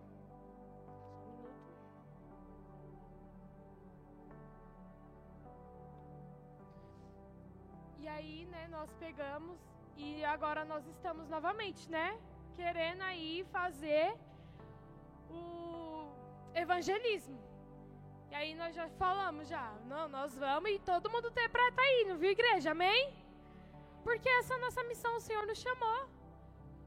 [8.02, 9.58] E aí, né, nós pegamos
[9.96, 12.18] e agora nós estamos novamente, né?
[12.56, 14.14] querendo aí fazer
[15.28, 16.08] o
[16.54, 17.38] evangelismo.
[18.30, 21.88] E aí nós já falamos já, não, nós vamos e todo mundo tem para estar
[22.00, 22.70] indo, viu igreja?
[22.72, 23.19] Amém?
[24.06, 26.00] Porque essa é a nossa missão, o Senhor nos chamou.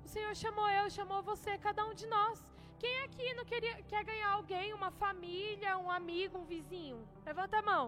[0.05, 2.39] O Senhor chamou eu, chamou você, cada um de nós.
[2.83, 6.97] Quem aqui não queria, quer ganhar alguém, uma família, um amigo, um vizinho?
[7.25, 7.85] Levanta a mão.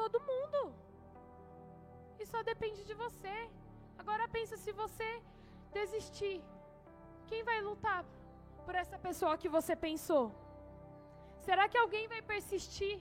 [0.00, 0.60] Todo mundo.
[2.18, 3.36] E só depende de você.
[3.98, 5.08] Agora pensa se você
[5.78, 6.36] desistir,
[7.28, 8.04] quem vai lutar
[8.66, 10.24] por essa pessoa que você pensou?
[11.46, 12.96] Será que alguém vai persistir?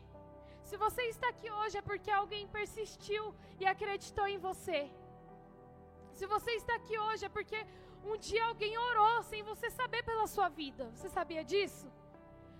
[0.69, 3.23] Se você está aqui hoje é porque alguém persistiu
[3.61, 4.79] e acreditou em você.
[6.17, 7.59] Se você está aqui hoje é porque
[8.09, 10.85] um dia alguém orou sem você saber pela sua vida.
[10.93, 11.87] Você sabia disso?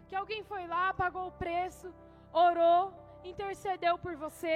[0.08, 1.94] Que alguém foi lá, pagou o preço,
[2.48, 2.82] orou,
[3.32, 4.56] intercedeu por você.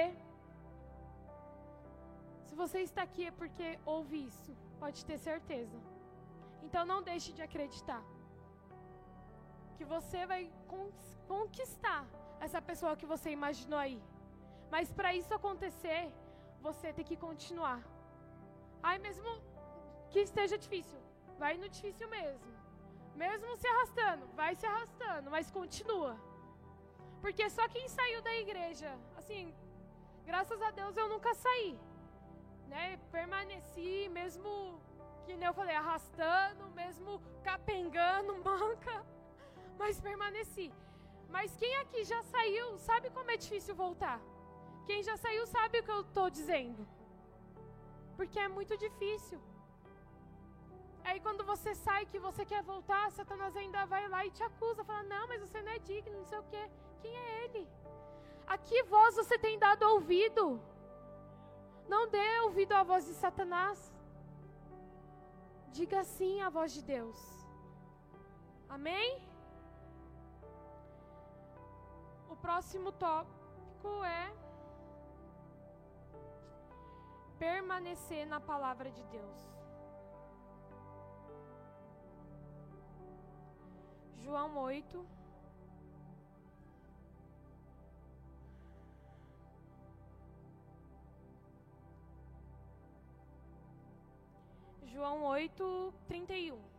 [2.48, 4.52] Se você está aqui é porque houve isso.
[4.82, 5.78] Pode ter certeza.
[6.66, 8.02] Então não deixe de acreditar.
[9.76, 10.42] Que você vai
[11.28, 12.04] conquistar
[12.44, 13.98] essa pessoa que você imaginou aí.
[14.74, 16.02] Mas para isso acontecer,
[16.66, 17.80] você tem que continuar.
[18.82, 19.30] Ai, mesmo
[20.10, 20.98] que esteja difícil,
[21.42, 22.52] vai no difícil mesmo.
[23.24, 26.14] Mesmo se arrastando, vai se arrastando, mas continua.
[27.22, 29.54] Porque só quem saiu da igreja, assim,
[30.30, 31.78] graças a Deus eu nunca saí
[32.74, 34.80] né, permaneci, mesmo
[35.24, 39.04] que nem eu falei, arrastando, mesmo capengando, manca,
[39.78, 40.72] mas permaneci.
[41.34, 44.18] Mas quem aqui já saiu, sabe como é difícil voltar?
[44.88, 46.82] Quem já saiu sabe o que eu estou dizendo.
[48.16, 49.40] Porque é muito difícil.
[51.06, 54.86] Aí quando você sai que você quer voltar, Satanás ainda vai lá e te acusa,
[54.90, 56.62] fala: "Não, mas você não é digno, não sei o quê".
[57.02, 57.64] Quem é ele?
[58.54, 60.44] A que voz você tem dado ouvido?
[61.94, 63.78] Não dê ouvido à voz de Satanás.
[65.78, 67.20] Diga sim à voz de Deus.
[68.76, 69.33] Amém?
[72.34, 74.34] O próximo tópico é
[77.38, 79.40] permanecer na palavra de Deus.
[84.16, 85.06] João 8,
[94.86, 96.73] João 8, 31.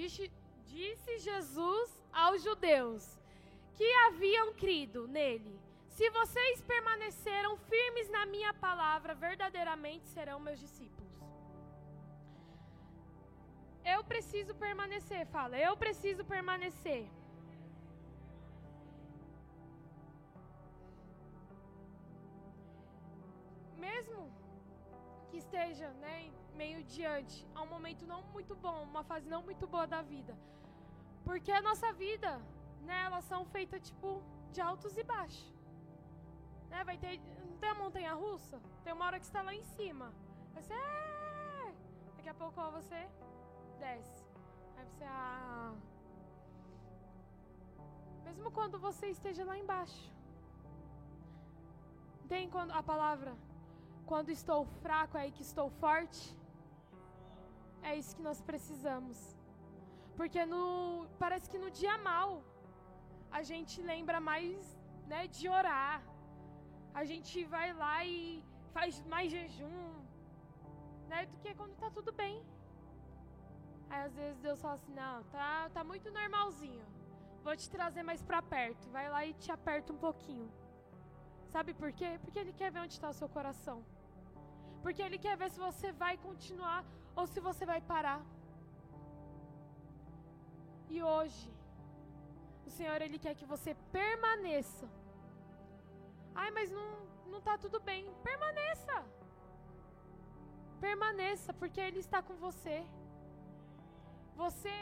[0.00, 0.32] Disse,
[0.74, 3.02] disse Jesus aos judeus
[3.76, 5.54] que haviam crido nele:
[5.96, 11.12] Se vocês permaneceram firmes na minha palavra, verdadeiramente serão meus discípulos.
[13.94, 15.58] Eu preciso permanecer, fala.
[15.58, 17.04] Eu preciso permanecer.
[23.86, 24.20] Mesmo
[25.30, 29.66] que esteja, né, meio diante a um momento não muito bom, uma fase não muito
[29.66, 30.36] boa da vida.
[31.24, 32.30] Porque a nossa vida,
[32.82, 34.22] né, elas são feitas tipo
[34.52, 35.52] de altos e baixos.
[36.70, 38.60] Né, vai ter, não tem a montanha russa?
[38.84, 40.12] Tem uma hora que está lá em cima.
[40.52, 41.74] Vai ser, é,
[42.16, 43.08] Daqui a pouco ó, você
[43.78, 44.24] desce.
[44.76, 45.74] Aí você, ah.
[48.24, 50.12] Mesmo quando você esteja lá embaixo.
[52.28, 53.36] Tem quando a palavra
[54.10, 56.22] quando estou fraco é aí que estou forte.
[57.88, 59.18] É isso que nós precisamos.
[60.18, 60.62] Porque no
[61.22, 62.30] parece que no dia mal
[63.38, 64.56] a gente lembra mais,
[65.12, 65.96] né, de orar.
[67.00, 68.16] A gente vai lá e
[68.76, 69.82] faz mais jejum,
[71.10, 72.36] né, do que quando tá tudo bem.
[73.90, 76.86] Aí às vezes Deus fala assim: "Não, tá, tá muito normalzinho.
[77.46, 78.90] Vou te trazer mais para perto.
[78.96, 80.50] Vai lá e te aperta um pouquinho."
[81.54, 82.10] Sabe por quê?
[82.24, 83.78] Porque ele quer ver onde está o seu coração.
[84.82, 86.80] Porque ele quer ver se você vai continuar
[87.14, 88.20] ou se você vai parar.
[90.94, 91.48] E hoje,
[92.66, 94.88] o Senhor ele quer que você permaneça.
[96.42, 96.88] Ai, mas não
[97.32, 98.02] não tá tudo bem.
[98.28, 98.96] Permaneça.
[100.86, 102.78] Permaneça, porque ele está com você.
[104.42, 104.76] Você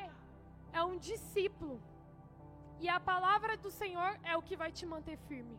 [0.72, 1.76] é um discípulo.
[2.80, 5.56] E a palavra do Senhor é o que vai te manter firme.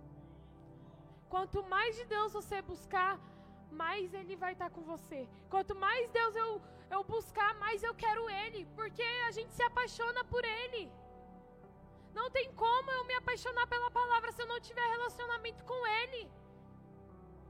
[1.34, 3.20] Quanto mais de Deus você buscar,
[3.72, 5.28] mais Ele vai estar com você.
[5.49, 10.24] Quanto mais Deus eu, eu buscar, mais eu quero Ele, porque a gente se apaixona
[10.24, 10.91] por Ele.
[12.13, 16.30] Não tem como eu me apaixonar pela palavra se eu não tiver relacionamento com Ele.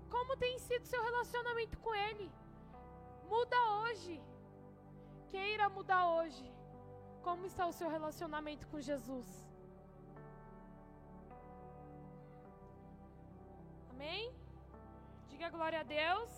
[0.10, 2.32] Como tem sido seu relacionamento com Ele?
[3.28, 4.22] Muda hoje.
[5.30, 6.52] Queira mudar hoje.
[7.22, 9.49] Como está o seu relacionamento com Jesus?
[15.40, 16.32] Diga glória a Deus.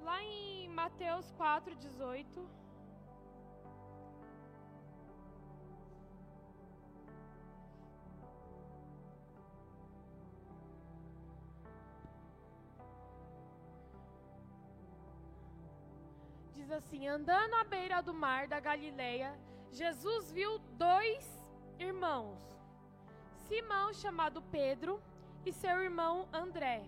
[0.00, 2.48] Lá em Mateus 4, 18.
[16.54, 19.38] Diz assim: Andando à beira do mar da Galileia,
[19.70, 21.24] Jesus viu dois
[21.78, 22.51] irmãos
[23.52, 24.98] Simão, chamado Pedro,
[25.44, 26.82] e seu irmão André.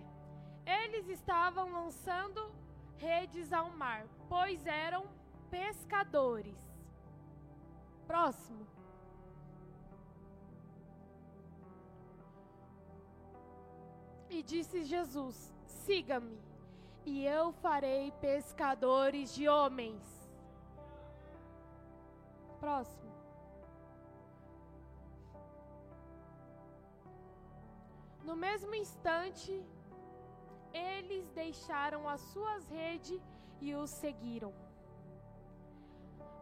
[0.64, 2.50] Eles estavam lançando
[2.96, 5.06] redes ao mar, pois eram
[5.50, 6.56] pescadores.
[8.06, 8.66] Próximo.
[14.30, 16.40] E disse Jesus: Siga-me,
[17.04, 20.02] e eu farei pescadores de homens.
[22.58, 23.03] Próximo.
[28.28, 29.52] No mesmo instante,
[30.72, 33.22] eles deixaram as suas redes
[33.60, 34.52] e os seguiram.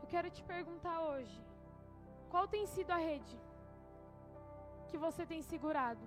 [0.02, 1.40] Eu quero te perguntar hoje:
[2.32, 3.38] qual tem sido a rede
[4.88, 6.06] que você tem segurado?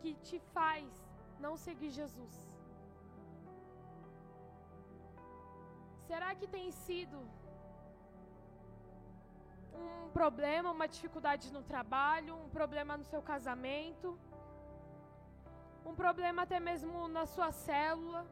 [0.00, 0.88] Que te faz
[1.44, 2.36] não seguir Jesus?
[6.06, 7.18] Será que tem sido
[10.04, 14.18] um problema, uma dificuldade no trabalho, um problema no seu casamento,
[15.90, 18.22] um problema até mesmo na sua célula?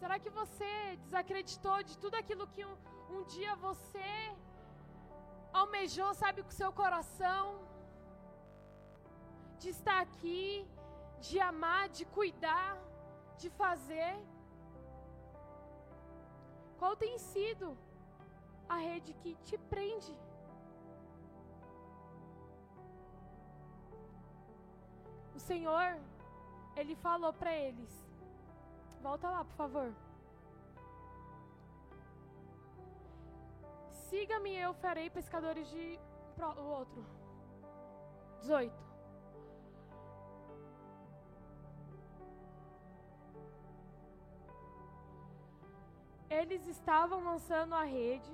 [0.00, 0.70] Será que você
[1.04, 2.76] desacreditou de tudo aquilo que um,
[3.14, 4.12] um dia você
[5.52, 7.44] almejou, sabe, com seu coração?
[9.58, 10.66] De estar aqui,
[11.26, 12.78] de amar, de cuidar,
[13.36, 14.14] de fazer?
[16.78, 17.76] Qual tem sido
[18.70, 20.16] a rede que te prende.
[25.34, 25.88] O Senhor,
[26.76, 27.92] Ele falou para eles:
[29.02, 29.92] volta lá, por favor.
[34.08, 35.98] Siga-me, eu farei pescadores de.
[36.56, 37.04] O outro.
[38.40, 38.72] 18.
[46.30, 48.32] Eles estavam lançando a rede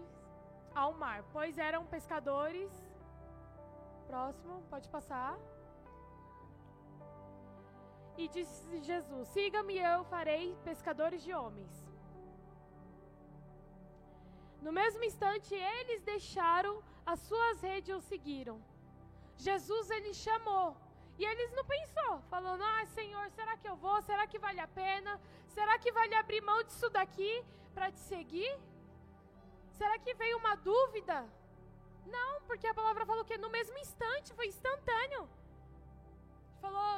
[0.82, 2.70] ao mar, pois eram pescadores.
[4.06, 5.38] Próximo, pode passar.
[8.16, 11.74] E disse Jesus: Siga-me, eu farei pescadores de homens.
[14.66, 18.56] No mesmo instante, eles deixaram as suas redes e o seguiram.
[19.36, 20.76] Jesus ele chamou.
[21.18, 23.98] E eles não pensou, falando: "Ah, Senhor, será que eu vou?
[24.02, 25.12] Será que vale a pena?
[25.56, 27.32] Será que vale abrir mão disso daqui
[27.74, 28.52] para te seguir?"
[29.78, 31.16] Será que veio uma dúvida?
[32.16, 35.22] Não, porque a palavra falou que no mesmo instante, foi instantâneo.
[36.64, 36.92] Falou,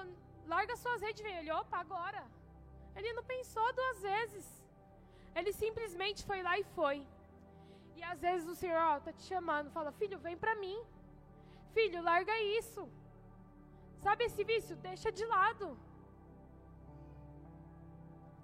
[0.55, 1.37] larga suas redes, vem.
[1.41, 2.23] Ele, opa, agora.
[2.97, 4.47] Ele não pensou duas vezes.
[5.39, 6.97] Ele simplesmente foi lá e foi.
[7.99, 10.79] E às vezes o Senhor ó, tá te chamando, fala, filho, vem para mim.
[11.77, 12.83] Filho, larga isso.
[14.05, 14.77] Sabe esse vício?
[14.89, 15.67] Deixa de lado.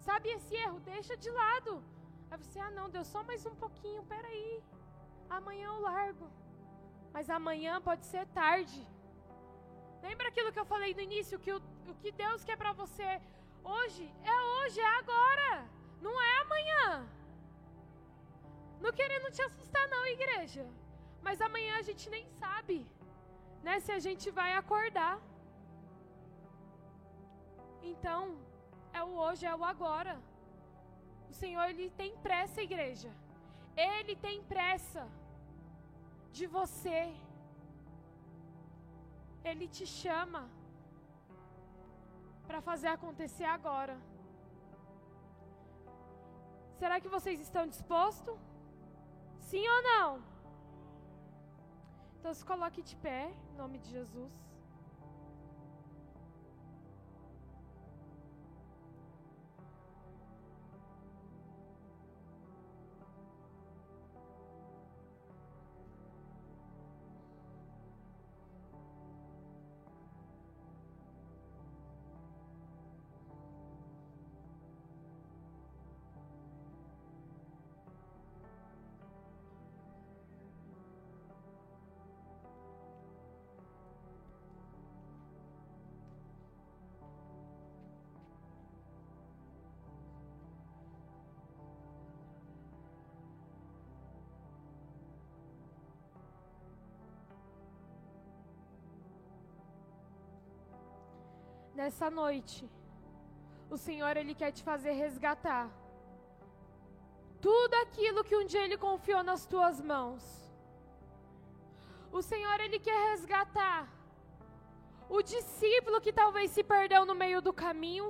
[0.07, 0.78] Sabe esse erro?
[0.80, 1.72] Deixa de lado.
[2.35, 4.61] Aí você, ah não, deu só mais um pouquinho, peraí.
[5.37, 6.26] Amanhã eu largo.
[7.12, 8.80] Mas amanhã pode ser tarde.
[10.07, 11.39] Lembra aquilo que eu falei no início?
[11.45, 11.59] Que o,
[11.93, 13.09] o que Deus quer para você
[13.74, 15.53] hoje é hoje, é agora.
[16.07, 17.09] Não é amanhã.
[18.80, 20.66] Não querendo te assustar, não, igreja.
[21.22, 22.85] Mas amanhã a gente nem sabe,
[23.62, 23.78] né?
[23.78, 25.16] Se a gente vai acordar.
[27.80, 28.37] Então,
[28.93, 30.20] é o hoje, é o agora.
[31.31, 33.11] O Senhor, Ele tem pressa, igreja.
[33.77, 35.07] Ele tem pressa
[36.33, 37.01] de você.
[39.45, 40.43] Ele te chama
[42.47, 43.97] para fazer acontecer agora.
[46.79, 48.39] Será que vocês estão dispostos?
[49.41, 50.22] Sim ou não?
[52.18, 54.43] Então se coloque de pé, em nome de Jesus.
[101.81, 102.68] Nessa noite,
[103.75, 105.66] o Senhor ele quer te fazer resgatar
[107.47, 110.22] tudo aquilo que um dia ele confiou nas tuas mãos.
[112.18, 113.81] O Senhor ele quer resgatar
[115.16, 118.07] o discípulo que talvez se perdeu no meio do caminho,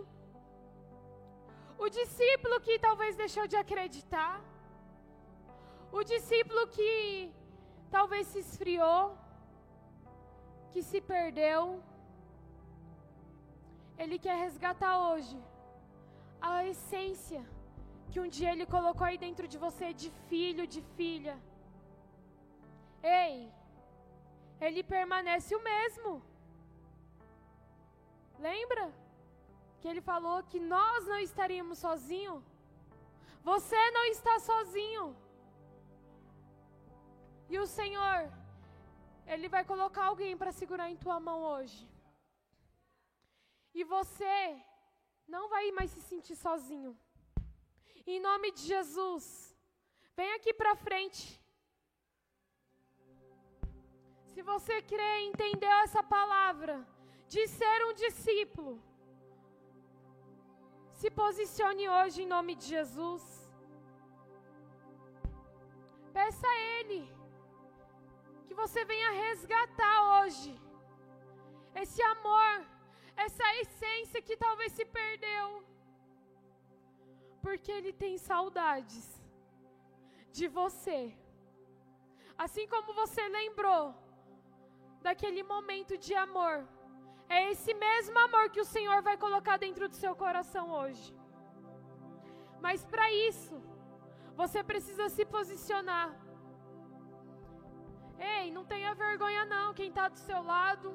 [1.85, 4.35] o discípulo que talvez deixou de acreditar,
[5.99, 6.93] o discípulo que
[7.91, 9.19] talvez se esfriou,
[10.73, 11.83] que se perdeu.
[14.03, 15.37] Ele quer resgatar hoje
[16.41, 17.43] a essência
[18.11, 21.37] que um dia Ele colocou aí dentro de você, de filho, de filha.
[23.03, 23.51] Ei,
[24.61, 26.23] Ele permanece o mesmo.
[28.39, 28.85] Lembra
[29.81, 32.43] que Ele falou que nós não estaríamos sozinhos?
[33.43, 35.17] Você não está sozinho.
[37.49, 38.21] E o Senhor,
[39.27, 41.94] Ele vai colocar alguém para segurar em tua mão hoje.
[43.75, 44.35] E você
[45.35, 46.93] não vai mais se sentir sozinho.
[48.07, 49.25] Em nome de Jesus,
[50.18, 51.22] vem aqui para frente.
[54.33, 56.75] Se você crê e entendeu essa palavra
[57.35, 58.72] de ser um discípulo,
[60.93, 63.25] se posicione hoje em nome de Jesus.
[66.12, 67.01] Peça a Ele
[68.47, 70.53] que você venha resgatar hoje
[71.83, 72.74] esse amor
[73.17, 75.65] essa essência que talvez se perdeu.
[77.43, 79.05] Porque Ele tem saudades
[80.33, 81.17] de você.
[82.37, 83.95] Assim como você lembrou
[85.01, 86.67] daquele momento de amor,
[87.29, 91.15] é esse mesmo amor que o Senhor vai colocar dentro do seu coração hoje.
[92.61, 93.57] Mas para isso,
[94.35, 96.11] você precisa se posicionar.
[98.19, 100.89] Ei, não tenha vergonha não, quem está do seu lado.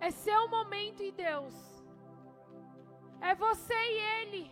[0.00, 1.54] É seu momento em Deus.
[3.20, 4.50] É você e Ele.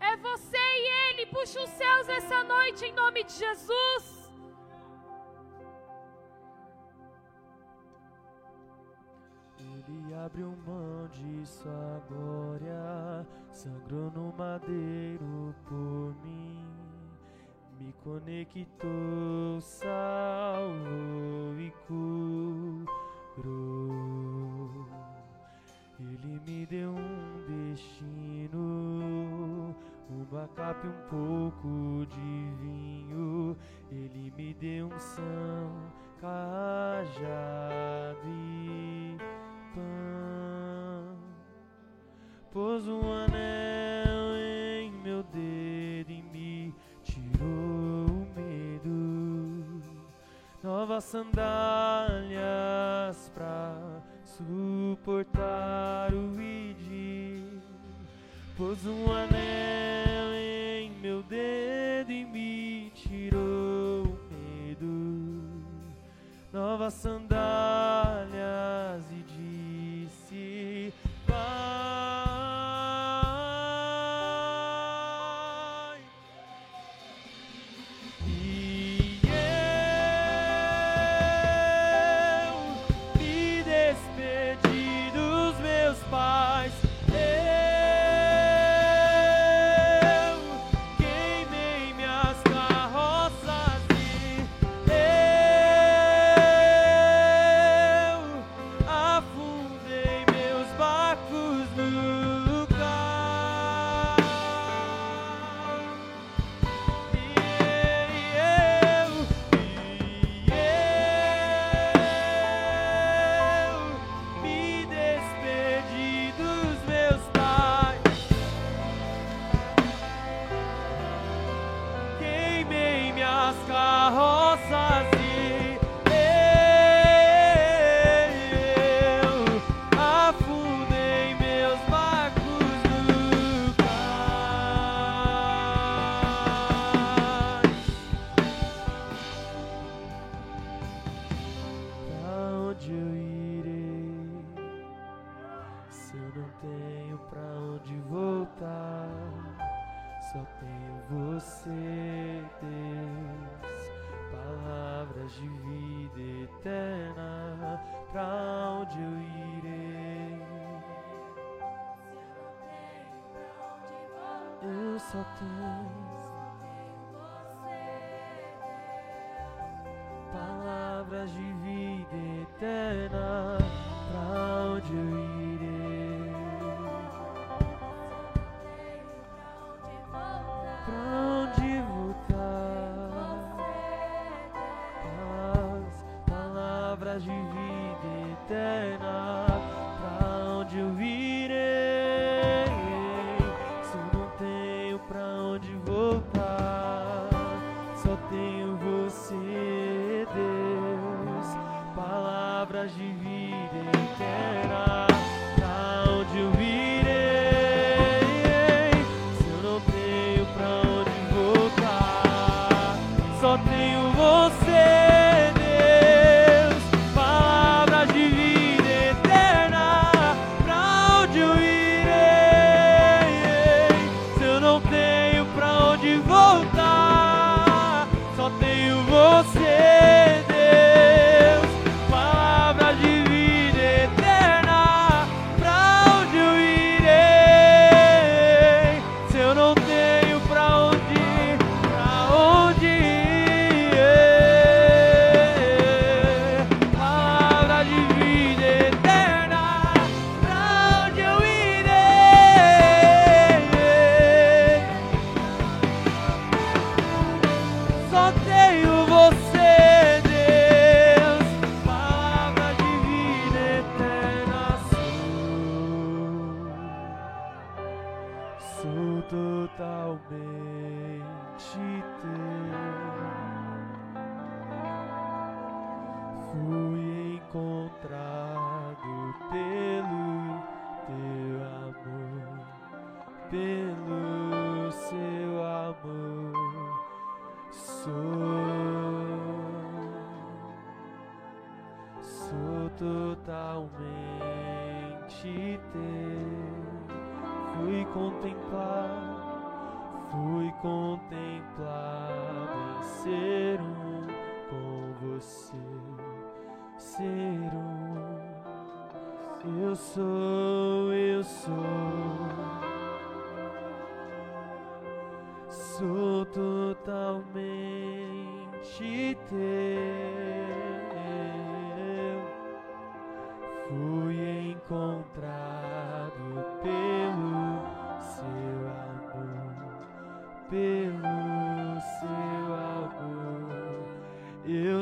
[0.00, 1.26] É você e Ele.
[1.26, 4.24] Puxa os céus essa noite em nome de Jesus.
[9.86, 16.66] Ele abriu mão de sua glória, sangrou no madeiro por mim,
[17.78, 22.84] me conectou, salvou e curou.
[26.46, 28.58] Me deu um destino,
[30.10, 33.56] uma capa e um pouco de vinho.
[33.90, 35.90] Ele me deu um são,
[36.20, 37.08] cajado
[38.28, 39.16] e
[39.74, 41.16] pão.
[42.52, 49.80] Pôs um anel em meu dedo e me tirou o medo.
[50.62, 52.34] Novas sandálias
[53.34, 53.83] pra
[54.36, 57.42] suportar o id.
[58.56, 65.42] Pôs um anel em meu dedo e me tirou o medo.
[66.52, 68.34] Novas sandálias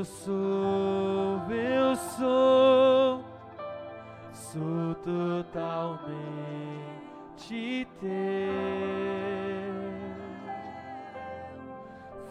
[0.02, 3.24] eu sou, eu sou,
[4.32, 6.66] sou totalmente
[8.00, 8.10] teu.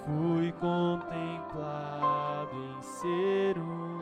[0.03, 4.01] Fui contemplado em ser um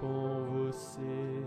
[0.00, 1.44] com você,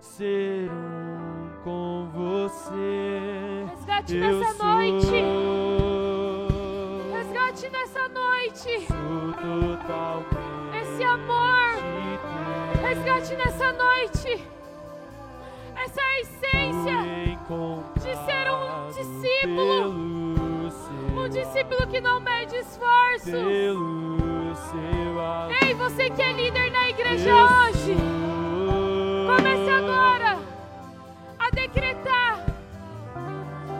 [0.00, 3.66] ser um com você.
[3.68, 4.66] Resgate eu nessa sou.
[4.66, 5.10] noite.
[7.12, 8.93] Resgate nessa noite
[11.14, 11.74] amor.
[12.82, 14.44] Resgate nessa noite
[15.76, 17.02] essa essência
[17.96, 19.90] de ser um discípulo.
[21.16, 23.32] Um discípulo que não mede esforços.
[25.62, 27.96] Ei, você que é líder na igreja hoje,
[29.26, 30.38] comece agora
[31.38, 32.44] a decretar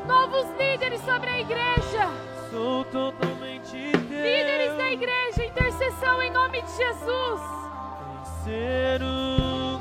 [0.07, 2.11] novos líderes sobre a igreja
[6.05, 7.41] oração em nome de Jesus.
[8.45, 9.81] Vencer o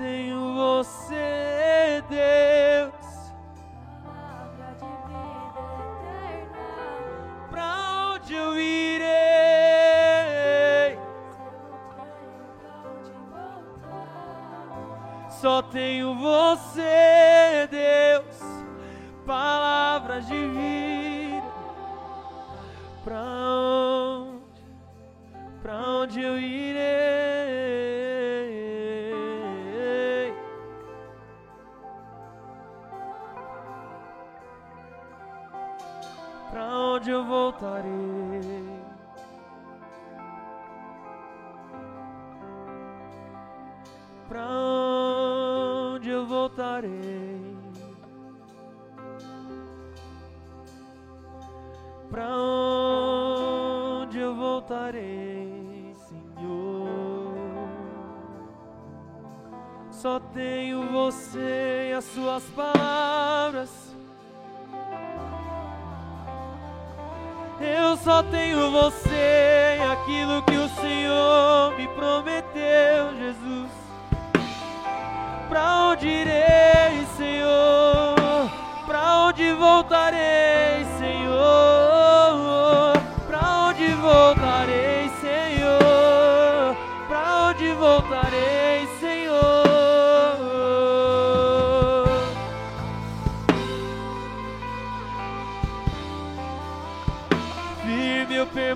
[0.00, 0.29] day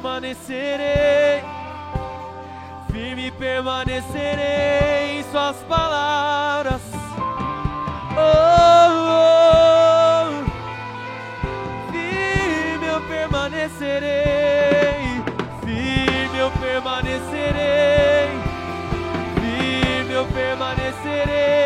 [0.05, 1.43] permanecerei,
[2.93, 6.83] firme permanecerei em Suas palavras.
[8.15, 8.21] Oh,
[9.01, 10.45] oh, oh,
[11.91, 14.03] firme eu permanecerei,
[15.65, 18.29] firme eu permanecerei,
[19.41, 21.64] firme eu permanecerei.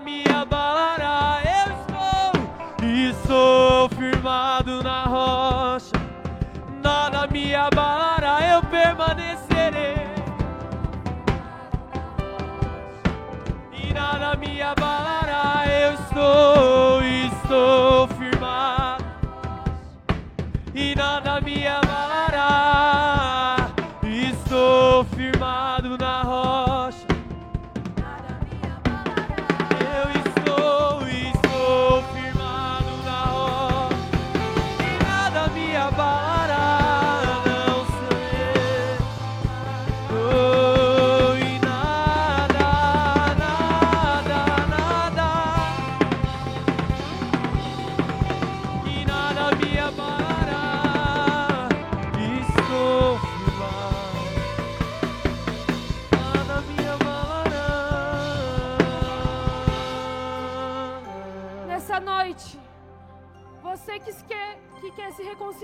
[0.00, 1.40] Me abalará.
[1.44, 5.96] Eu estou, estou firmado na rocha,
[6.82, 8.38] nada me abalará.
[8.46, 9.96] Eu permanecerei
[13.72, 15.64] e nada me abalará.
[15.66, 18.08] Eu estou, estou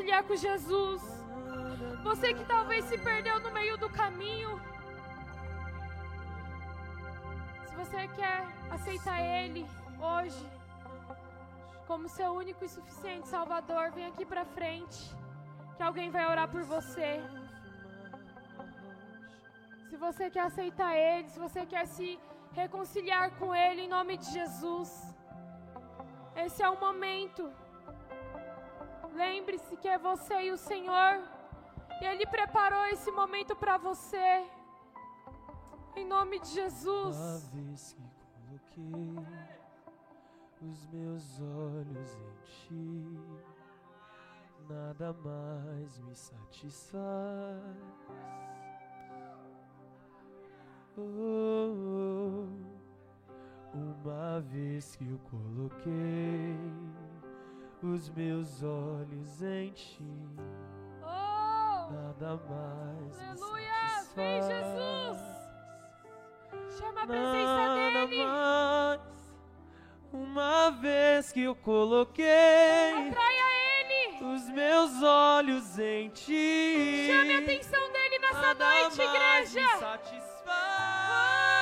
[0.06, 1.02] com Jesus,
[2.02, 4.60] você que talvez se perdeu no meio do caminho,
[7.68, 9.66] se você quer aceitar Ele
[10.00, 10.46] hoje
[11.88, 14.98] como seu único e suficiente Salvador, vem aqui pra frente,
[15.76, 17.20] que alguém vai orar por você.
[19.90, 22.18] Se você quer aceitar Ele, se você quer se
[22.52, 24.90] reconciliar com Ele em nome de Jesus,
[26.36, 27.52] esse é o momento.
[29.16, 31.22] Lembre-se que é você e o Senhor,
[32.02, 34.44] e Ele preparou esse momento para você.
[35.96, 37.16] Em nome de Jesus.
[37.16, 38.02] Uma vez que
[38.34, 39.26] coloquei
[40.60, 43.18] os meus olhos em ti,
[44.68, 46.92] nada mais me satisfaz.
[50.98, 51.00] Oh,
[52.14, 52.48] oh,
[53.74, 56.54] uma vez que eu coloquei
[57.82, 60.02] os meus olhos em ti,
[61.02, 64.04] Oh, nada mais me aleluia!
[64.14, 65.36] Vem, Jesus!
[66.78, 67.74] Chama a Nada presença
[68.06, 68.26] dEle.
[68.26, 69.00] mais.
[70.12, 72.24] Uma vez que eu coloquei
[73.08, 73.44] Atraia
[73.80, 74.24] Ele.
[74.34, 79.78] os meus olhos em ti, Chame a atenção dEle nessa nada noite, mais me igreja.
[79.78, 81.55] satisfaz.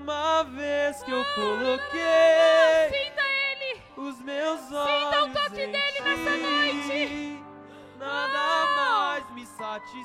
[0.00, 3.82] Uma vez que eu coloquei Sinta Ele.
[3.96, 7.44] os meus Sinta o olhos toque dele nessa noite.
[7.98, 10.00] nada mais me satisfaz.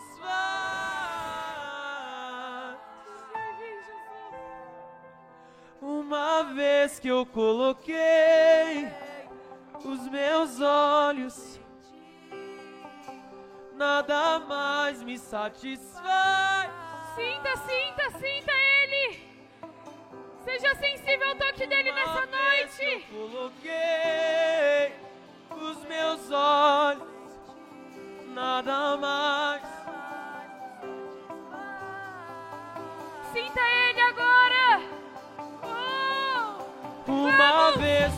[5.82, 8.88] Uma vez que eu coloquei
[9.84, 11.60] os meus olhos,
[13.76, 16.70] nada mais me satisfaz.
[17.16, 18.65] Sinta, sinta, sinta Ele.
[20.58, 23.06] Seja sensível ao toque dele Uma nessa que eu noite.
[23.12, 24.96] coloquei
[25.52, 27.04] os meus olhos,
[28.28, 29.64] nada mais.
[33.34, 34.82] Sinta Ele agora.
[35.62, 37.82] Oh, Uma Vamos!
[37.82, 38.14] vez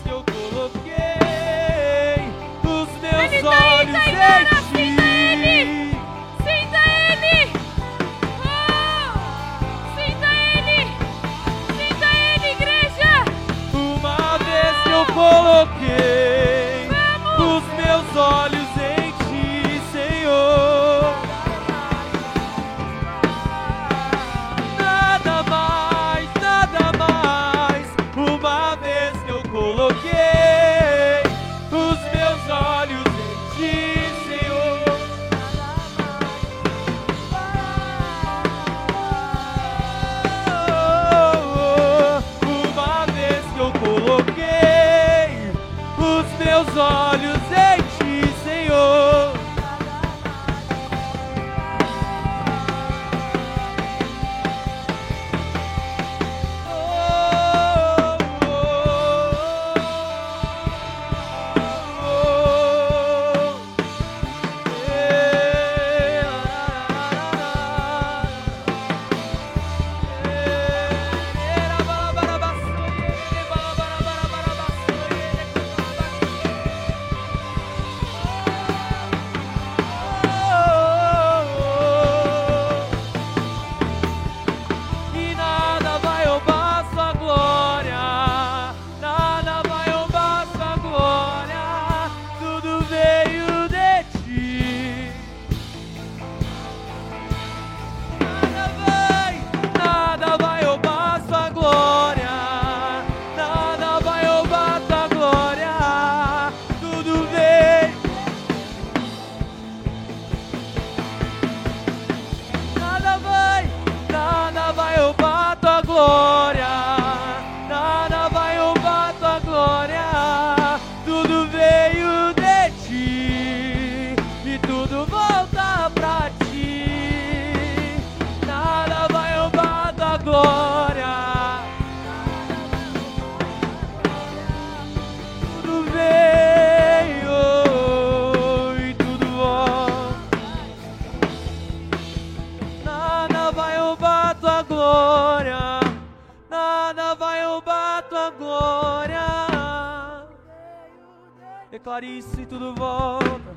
[151.97, 153.55] Declare isso e tudo volta.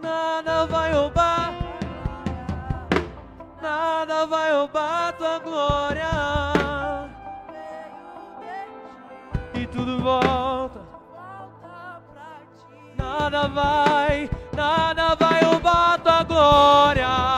[0.00, 1.54] Nada vai roubar.
[3.60, 6.10] Nada vai roubar tua glória.
[9.54, 10.82] E tudo volta.
[12.96, 17.37] Nada vai, nada vai roubar tua glória.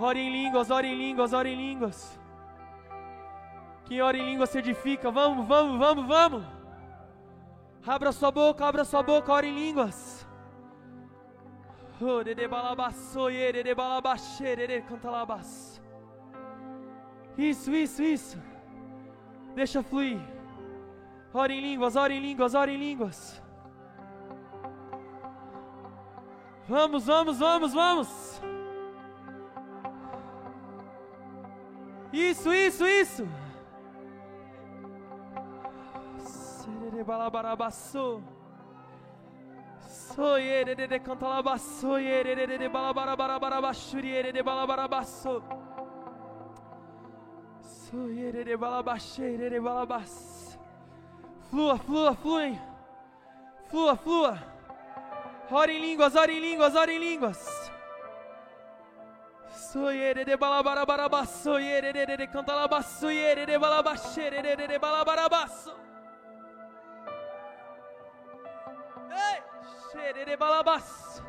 [0.00, 2.18] Ore em línguas, ore em línguas, ore em línguas.
[3.84, 5.10] Quem ora em línguas se edifica.
[5.10, 6.44] Vamos, vamos, vamos, vamos.
[7.86, 10.26] Abra sua boca, abra sua boca, ore em línguas.
[12.00, 12.22] Oh.
[17.36, 18.38] Isso, isso, isso.
[19.54, 20.18] Deixa fluir.
[21.34, 23.42] Ore em línguas, ore em línguas, ore em línguas.
[26.66, 28.40] Vamos, vamos, vamos, vamos.
[32.12, 33.28] Isso, isso, isso.
[36.18, 38.22] Serere balabarabaço.
[39.88, 45.42] Soyere de cantalabaço, yere de balabarabarabaxuri, yere de balabarabaço.
[47.60, 50.58] Soyere de balabaxeire de balabas.
[51.48, 52.60] Flua, flua, fluem.
[53.66, 54.38] Flua, flua.
[55.50, 57.69] Ore em línguas, ore em línguas, ore em línguas.
[59.78, 60.24] Yere
[63.46, 65.72] de balabaxeire de balabarabaço.
[69.10, 69.42] Ei,
[69.92, 71.22] xerere balabas.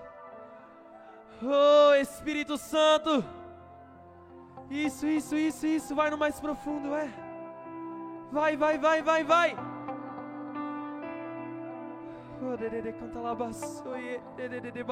[1.44, 3.24] Oh, Espírito Santo.
[4.72, 5.96] Isso, isso, isso, isso.
[5.96, 7.08] Vai no mais profundo, é.
[8.32, 9.56] Vai, vai, vai, vai, vai.
[12.42, 13.84] Oh, dedede canta labaço,
[14.36, 14.84] dedede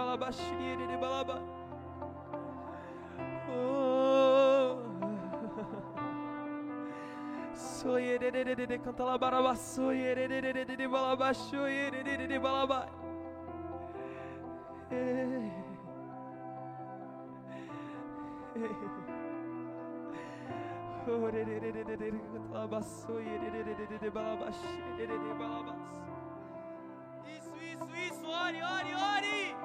[8.84, 12.28] canta la baraba soye de de de de de de balaba soye de de de
[12.28, 12.88] de balaba.
[14.92, 15.52] Eh.
[18.56, 18.70] Eh.
[21.12, 23.76] Oh de de de de de de de canta la ba soye de de de
[23.76, 25.76] de de de balaba shi de de de balaba.
[27.26, 29.56] Isso, isso, isso, ore, ore, ore.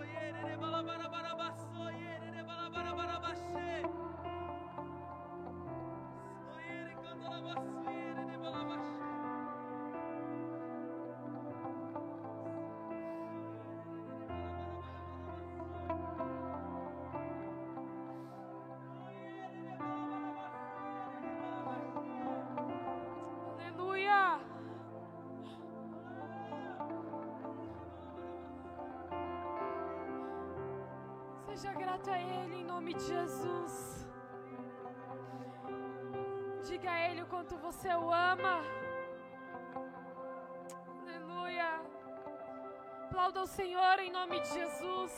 [0.00, 0.56] Oye de
[2.80, 3.20] de de balabara
[7.20, 7.79] baraba
[31.60, 34.06] Seja grato a Ele em nome de Jesus.
[36.66, 38.62] Diga a Ele o quanto você o ama.
[41.02, 41.82] Aleluia.
[43.04, 45.12] Aplauda o Senhor em nome de Jesus.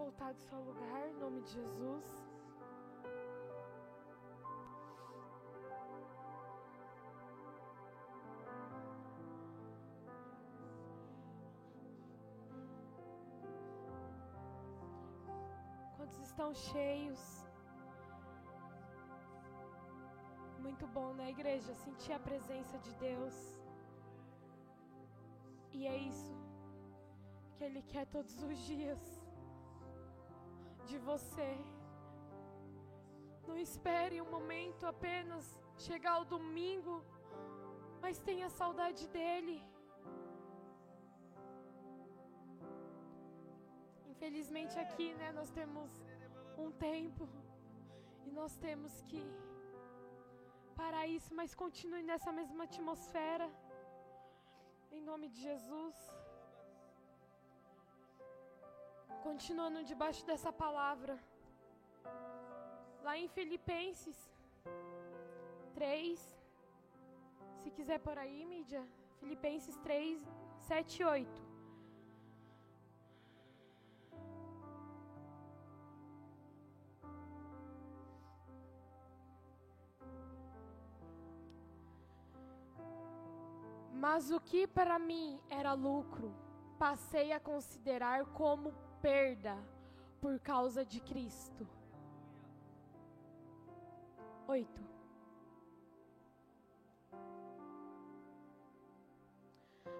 [0.00, 2.04] Voltar do seu lugar, em nome de Jesus.
[15.96, 17.22] Quantos estão cheios?
[20.66, 21.74] Muito bom, né, igreja?
[21.74, 23.34] Sentir a presença de Deus.
[25.72, 26.34] E é isso
[27.54, 29.19] que Ele quer todos os dias
[30.90, 31.50] de você.
[33.48, 35.44] Não espere um momento apenas
[35.86, 36.94] chegar o domingo,
[38.02, 39.58] mas tenha saudade dEle.
[44.12, 45.90] Infelizmente aqui, né, nós temos
[46.64, 47.26] um tempo
[48.26, 49.22] e nós temos que
[50.80, 53.48] parar isso, mas continue nessa mesma atmosfera.
[54.96, 55.96] Em nome de Jesus.
[59.22, 61.18] Continuando debaixo dessa palavra.
[63.02, 64.18] Lá em Filipenses
[65.74, 66.18] 3.
[67.62, 68.82] Se quiser por aí, mídia.
[69.20, 70.26] Filipenses 3,
[70.60, 71.50] 7 e 8.
[83.92, 86.34] Mas o que para mim era lucro,
[86.78, 88.72] passei a considerar como
[89.02, 89.56] perda
[90.20, 91.66] por causa de Cristo.
[94.46, 94.82] Oito.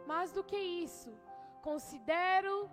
[0.06, 1.12] Mais do que isso,
[1.62, 2.70] considero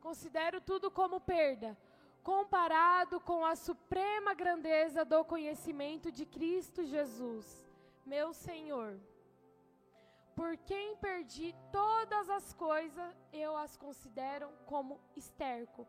[0.00, 1.76] considero tudo como perda,
[2.22, 7.68] comparado com a suprema grandeza do conhecimento de Cristo Jesus,
[8.06, 8.98] meu Senhor
[10.38, 15.84] por quem perdi todas as coisas, eu as considero como esterco,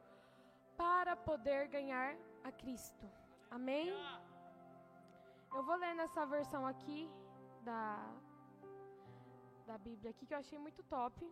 [0.76, 3.06] para poder ganhar a Cristo.
[3.52, 3.90] Amém?
[5.56, 7.02] Eu vou ler nessa versão aqui
[7.64, 7.84] da,
[9.68, 11.32] da Bíblia aqui que eu achei muito top.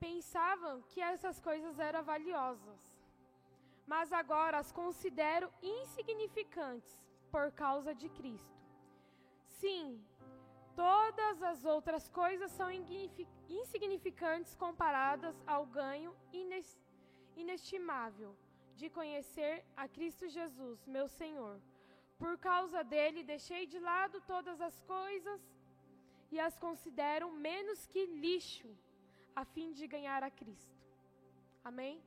[0.00, 2.80] Pensavam que essas coisas eram valiosas
[3.86, 7.00] mas agora as considero insignificantes
[7.30, 8.60] por causa de Cristo.
[9.46, 10.04] Sim,
[10.74, 12.70] todas as outras coisas são
[13.48, 16.14] insignificantes comparadas ao ganho
[17.36, 18.36] inestimável
[18.74, 21.60] de conhecer a Cristo Jesus, meu Senhor.
[22.18, 25.40] Por causa dele, deixei de lado todas as coisas
[26.30, 28.68] e as considero menos que lixo,
[29.34, 30.76] a fim de ganhar a Cristo.
[31.64, 32.00] Amém?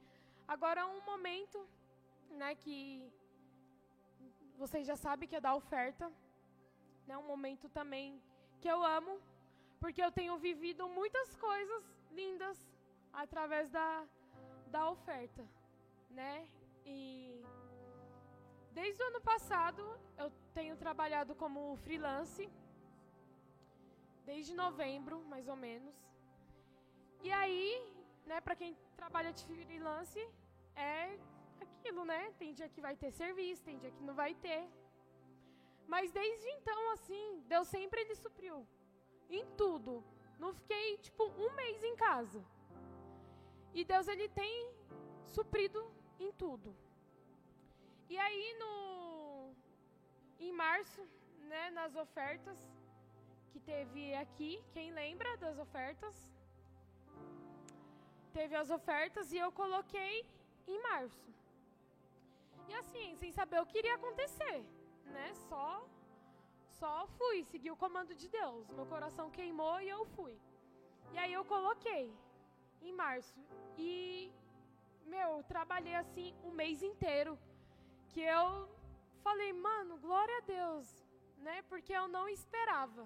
[0.48, 1.60] Agora um momento,
[2.30, 3.12] né, que
[4.58, 6.12] vocês já sabem que é da oferta,
[7.08, 7.18] né?
[7.18, 8.22] Um momento também
[8.62, 9.20] que eu amo,
[9.80, 12.58] porque eu tenho vivido muitas coisas lindas
[13.12, 13.88] através da
[14.76, 15.44] da oferta,
[16.10, 16.48] né?
[16.86, 17.44] E
[18.72, 19.84] desde o ano passado
[20.18, 22.50] eu tenho trabalhado como freelance
[24.26, 25.96] desde novembro, mais ou menos.
[27.22, 27.68] E aí,
[28.26, 30.22] né, para quem trabalha de freelance
[30.76, 31.18] é
[31.62, 32.22] aquilo, né?
[32.40, 34.64] Tem dia que vai ter serviço, tem dia que não vai ter.
[35.88, 38.68] Mas desde então, assim, Deus sempre ele supriu.
[39.30, 40.04] Em tudo.
[40.40, 42.44] Não fiquei, tipo, um mês em casa.
[43.74, 44.74] E Deus, ele tem
[45.36, 45.82] suprido
[46.20, 46.76] em tudo.
[48.10, 49.54] E aí, no...
[50.40, 51.02] Em março,
[51.52, 52.58] né, nas ofertas
[53.52, 56.35] que teve aqui, quem lembra das ofertas?
[58.38, 60.16] Teve as ofertas e eu coloquei
[60.68, 61.28] em março.
[62.70, 64.57] E assim, sem saber o que iria acontecer,
[65.16, 65.28] né?
[65.49, 65.68] Só
[66.80, 68.70] só fui, segui o comando de Deus.
[68.78, 70.36] Meu coração queimou e eu fui.
[71.14, 72.06] E aí eu coloquei
[72.82, 73.40] em março.
[73.78, 74.34] E
[75.14, 77.34] meu, trabalhei assim um mês inteiro
[78.10, 78.70] que eu
[79.26, 80.88] falei, mano, glória a Deus,
[81.38, 81.62] né?
[81.70, 83.06] Porque eu não esperava.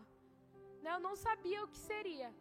[0.82, 0.90] Né?
[0.96, 2.34] Eu não sabia o que seria.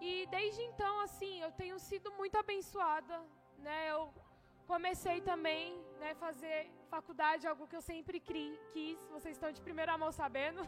[0.00, 3.20] E desde então, assim, eu tenho sido muito abençoada,
[3.58, 3.90] né?
[3.90, 4.12] Eu
[4.66, 8.98] comecei também, né, fazer faculdade, algo que eu sempre quis.
[9.10, 10.62] Vocês estão de primeira mão sabendo,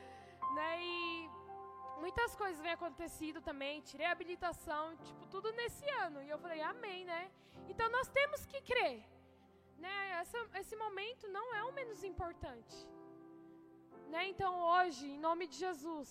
[0.56, 0.70] né?
[0.82, 1.30] E
[2.00, 3.80] muitas coisas vêm acontecido também.
[3.80, 6.22] Tirei habilitação, tipo, tudo nesse ano.
[6.22, 7.30] E eu falei, amém, né?
[7.68, 9.02] Então nós temos que crer,
[9.78, 9.96] né?
[10.20, 12.76] Essa, esse momento não é o menos importante,
[14.08, 14.28] né?
[14.28, 16.10] Então hoje, em nome de Jesus,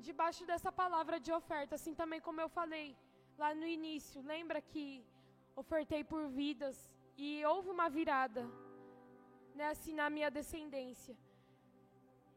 [0.00, 2.96] debaixo dessa palavra de oferta, assim também como eu falei
[3.38, 4.22] lá no início.
[4.22, 5.04] Lembra que
[5.56, 6.76] ofertei por vidas
[7.16, 8.42] e houve uma virada,
[9.54, 11.16] né, assim na minha descendência.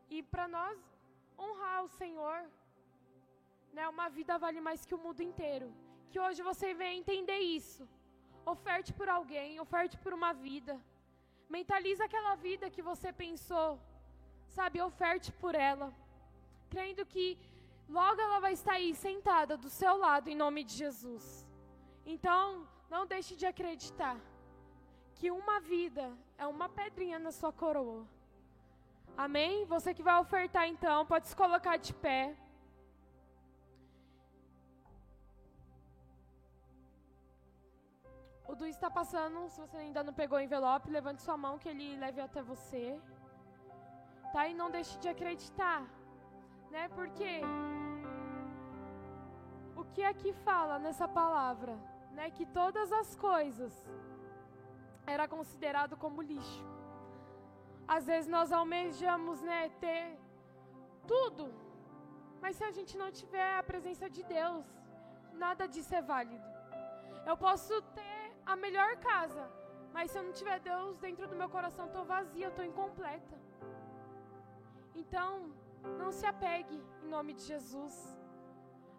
[0.10, 0.80] E para nós
[1.38, 2.40] honrar o Senhor.
[3.74, 3.88] Né?
[3.88, 5.68] Uma vida vale mais que o mundo inteiro.
[6.10, 7.88] Que hoje você venha entender isso.
[8.46, 10.76] Oferte por alguém, oferte por uma vida.
[11.50, 13.80] Mentaliza aquela vida que você pensou,
[14.58, 14.82] sabe?
[14.82, 15.94] Oferte por ela,
[16.74, 17.38] crendo que
[17.88, 21.46] logo ela vai estar aí sentada do seu lado em nome de Jesus.
[22.06, 24.18] Então, não deixe de acreditar
[25.16, 26.06] que uma vida
[26.38, 28.06] é uma pedrinha na sua coroa.
[29.26, 29.66] Amém?
[29.66, 32.36] Você que vai ofertar então, pode se colocar de pé.
[38.48, 41.68] O Du está passando, se você ainda não pegou o envelope, levante sua mão que
[41.68, 42.98] ele leve até você.
[44.32, 44.48] Tá?
[44.48, 45.80] E não deixe de acreditar.
[46.78, 46.86] Né?
[46.98, 47.32] Porque
[49.82, 51.74] o que aqui fala nessa palavra,
[52.18, 53.74] né, que todas as coisas
[55.14, 56.64] era considerado como lixo.
[57.96, 60.04] Às vezes nós almejamos, né, ter
[61.12, 61.46] tudo,
[62.42, 64.66] mas se a gente não tiver a presença de Deus,
[65.46, 66.50] nada disso é válido.
[67.30, 69.46] Eu posso ter a melhor casa.
[69.96, 73.36] Mas se eu não tiver Deus dentro do meu coração, estou vazia, eu estou incompleta.
[75.02, 75.30] Então,
[76.00, 77.96] não se apegue, em nome de Jesus,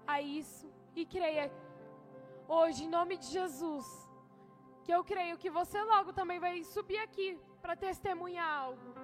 [0.07, 0.67] a isso.
[0.95, 1.53] E creia,
[2.47, 3.87] hoje, em nome de Jesus,
[4.85, 8.95] que eu creio que você logo também vai subir aqui para testemunhar algo.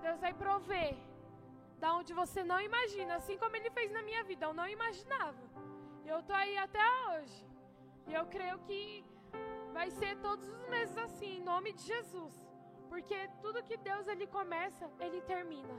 [0.00, 0.96] Deus vai prover
[1.78, 5.42] da onde você não imagina, assim como Ele fez na minha vida, eu não imaginava.
[6.04, 7.46] Eu estou aí até hoje.
[8.06, 9.04] E eu creio que
[9.72, 12.34] Vai ser todos os meses assim, em nome de Jesus.
[12.88, 15.74] Porque tudo que Deus ele começa, ele termina.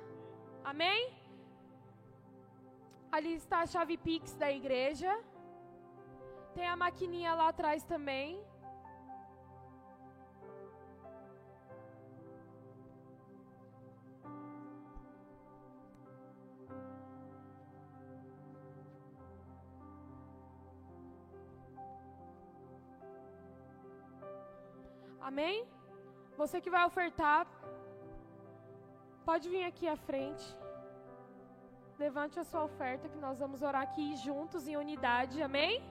[0.64, 1.14] Amém?
[3.12, 5.12] Ali está a chave Pix da igreja.
[6.56, 8.44] Tem a maquininha lá atrás também.
[25.20, 25.66] Amém?
[26.38, 27.48] Você que vai ofertar,
[29.24, 30.46] pode vir aqui à frente.
[31.98, 35.42] Levante a sua oferta que nós vamos orar aqui juntos em unidade.
[35.42, 35.82] Amém?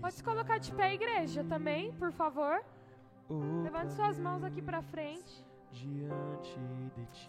[0.00, 2.64] Pode se colocar de pé, igreja, também, por favor.
[3.62, 5.49] Levante suas mãos aqui para frente.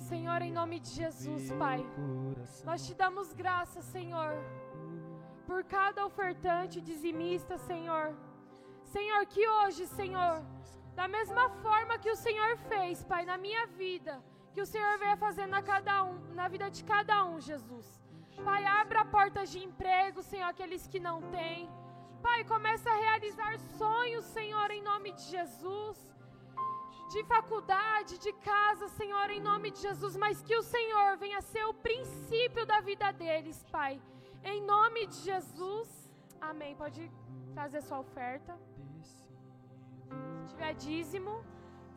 [0.10, 1.86] Senhor, em nome de Jesus, Pai,
[2.66, 4.34] nós te damos graça, Senhor,
[5.46, 8.16] por cada ofertante dizimista, Senhor.
[8.84, 10.44] Senhor, que hoje, Senhor,
[10.96, 14.22] da mesma forma que o Senhor fez, Pai, na minha vida,
[14.54, 17.88] que o Senhor venha fazer na, cada um, na vida de cada um, Jesus.
[18.44, 21.70] Pai, abra portas de emprego, Senhor, aqueles que não têm.
[22.22, 26.12] Pai, começa a realizar sonhos, Senhor, em nome de Jesus
[27.12, 31.66] de faculdade, de casa, Senhor, em nome de Jesus, mas que o Senhor venha ser
[31.66, 34.02] o princípio da vida deles, Pai.
[34.44, 35.90] Em nome de Jesus.
[36.40, 36.74] Amém.
[36.76, 37.12] Pode
[37.54, 38.58] trazer sua oferta.
[39.04, 41.44] Se tiver dízimo.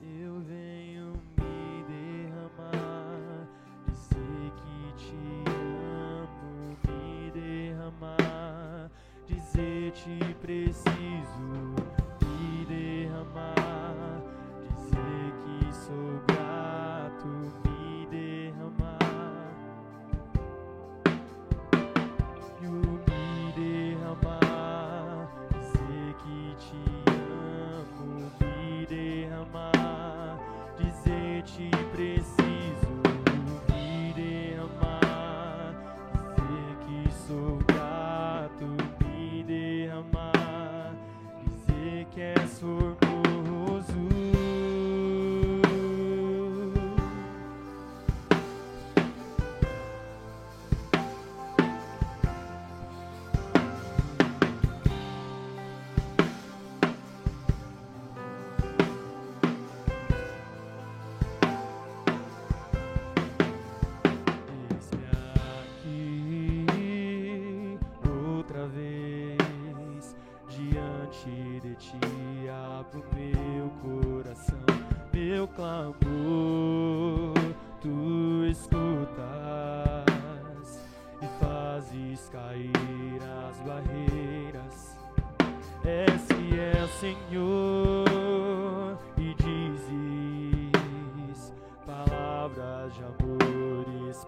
[0.02, 3.48] Eu venho me derramar,
[3.86, 5.16] dizer que te
[5.48, 8.90] amo, me derramar,
[9.26, 11.46] dizer te preciso,
[12.20, 14.13] me derramar
[15.74, 17.63] sou grato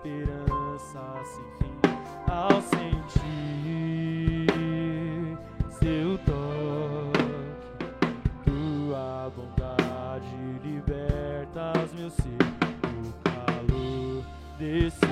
[0.06, 1.74] esperança sem fim
[2.30, 3.26] ao sentir
[5.70, 7.26] seu toque.
[8.44, 12.38] Tua bondade liberta meu ser
[12.82, 14.24] do calor
[14.58, 15.05] desse.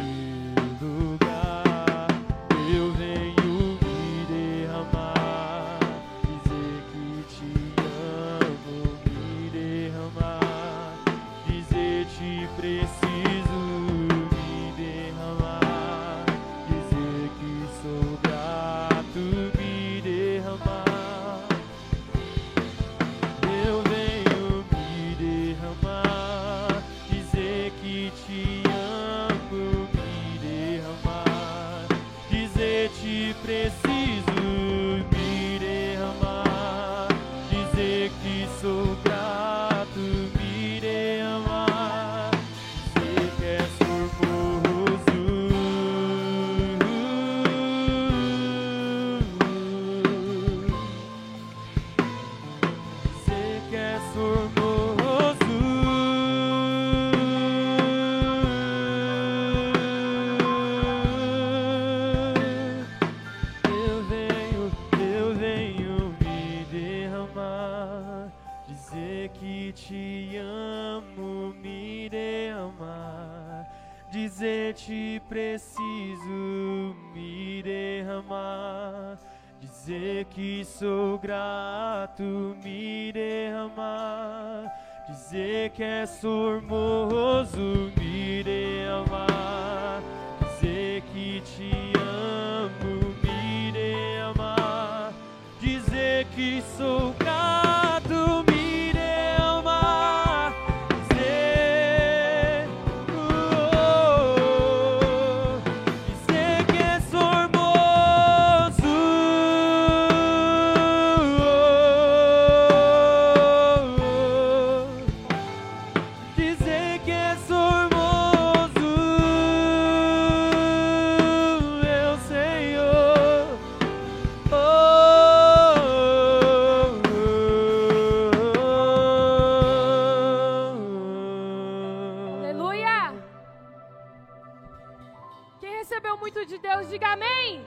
[136.35, 137.65] Espírito de Deus, diga amém.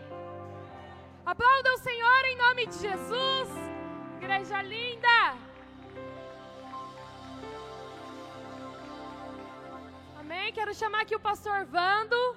[1.26, 3.50] Aplauda o Senhor em nome de Jesus.
[4.18, 5.38] Igreja linda.
[10.20, 10.52] Amém.
[10.52, 12.37] Quero chamar aqui o pastor Vando.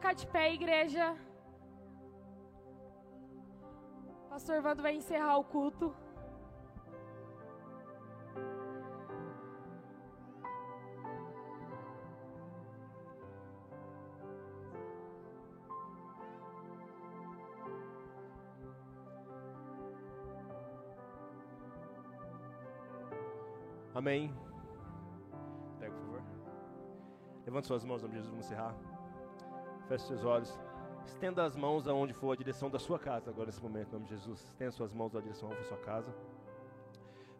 [0.00, 1.14] Colocar de pé, igreja.
[4.30, 5.94] Pastor Vando vai encerrar o culto.
[23.94, 24.32] Amém.
[25.78, 26.22] Pega, por favor.
[27.44, 28.99] Levante suas mãos, nome de Jesus, vamos encerrar.
[29.90, 30.56] Feche seus olhos.
[31.04, 34.04] Estenda as mãos aonde for a direção da sua casa agora nesse momento, em nome
[34.04, 34.40] de Jesus.
[34.44, 36.14] Estenda suas mãos na direção da sua casa.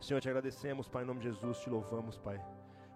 [0.01, 2.45] Senhor, te agradecemos, Pai, em nome de Jesus, te louvamos, Pai.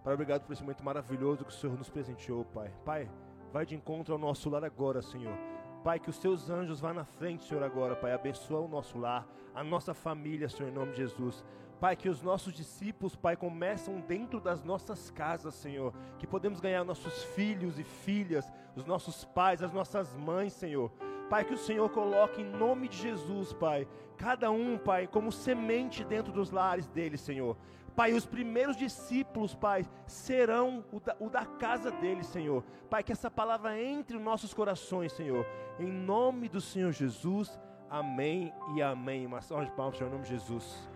[0.03, 2.75] Pai, obrigado por esse momento maravilhoso que o Senhor nos presenteou, Pai.
[2.85, 3.09] Pai,
[3.53, 5.39] vai de encontro ao nosso lar agora, Senhor.
[5.85, 8.15] Pai, que os teus anjos vá na frente, Senhor, agora, Pai.
[8.15, 11.45] Abençoa o nosso lar, a nossa família, Senhor, em nome de Jesus.
[11.79, 15.93] Pai, que os nossos discípulos, Pai, começam dentro das nossas casas, Senhor.
[16.19, 20.91] Que podemos ganhar nossos filhos e filhas, os nossos pais, as nossas mães, Senhor.
[21.29, 23.87] Pai, que o Senhor coloque em nome de Jesus, Pai,
[24.17, 27.59] cada um, Pai, como semente dentro dos lares deles, Senhor.
[27.97, 32.65] Pai, os primeiros discípulos, Pai, serão o da, o da, casa deles, Senhor.
[32.91, 35.47] Pai, que essa palavra entre nos nossos corações, Senhor.
[35.79, 37.59] Em nome do Senhor Jesus,
[37.89, 39.25] amém e amém.
[39.27, 40.89] Uma salva de palmas, Senhor, em nome de Jesus.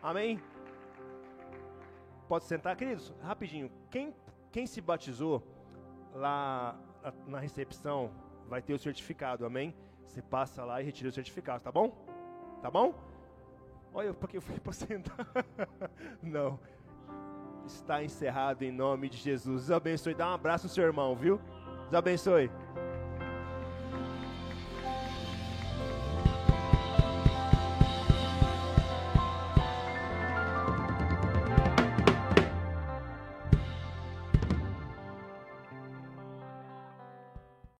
[0.00, 0.40] Amém?
[2.28, 3.12] Pode sentar, queridos?
[3.22, 3.70] Rapidinho.
[3.90, 4.14] Quem,
[4.52, 5.42] quem se batizou
[6.14, 6.78] lá
[7.26, 8.12] na recepção
[8.48, 9.74] vai ter o certificado, amém?
[10.06, 12.09] Você passa lá e retira o certificado, tá bom?
[12.62, 12.94] Tá bom?
[13.92, 15.26] Olha, porque eu fui para sentar.
[16.22, 16.58] Não.
[17.66, 19.66] Está encerrado em nome de Jesus.
[19.66, 20.14] Deus abençoe.
[20.14, 21.40] Dá um abraço no seu irmão, viu?
[21.82, 22.50] Deus abençoe.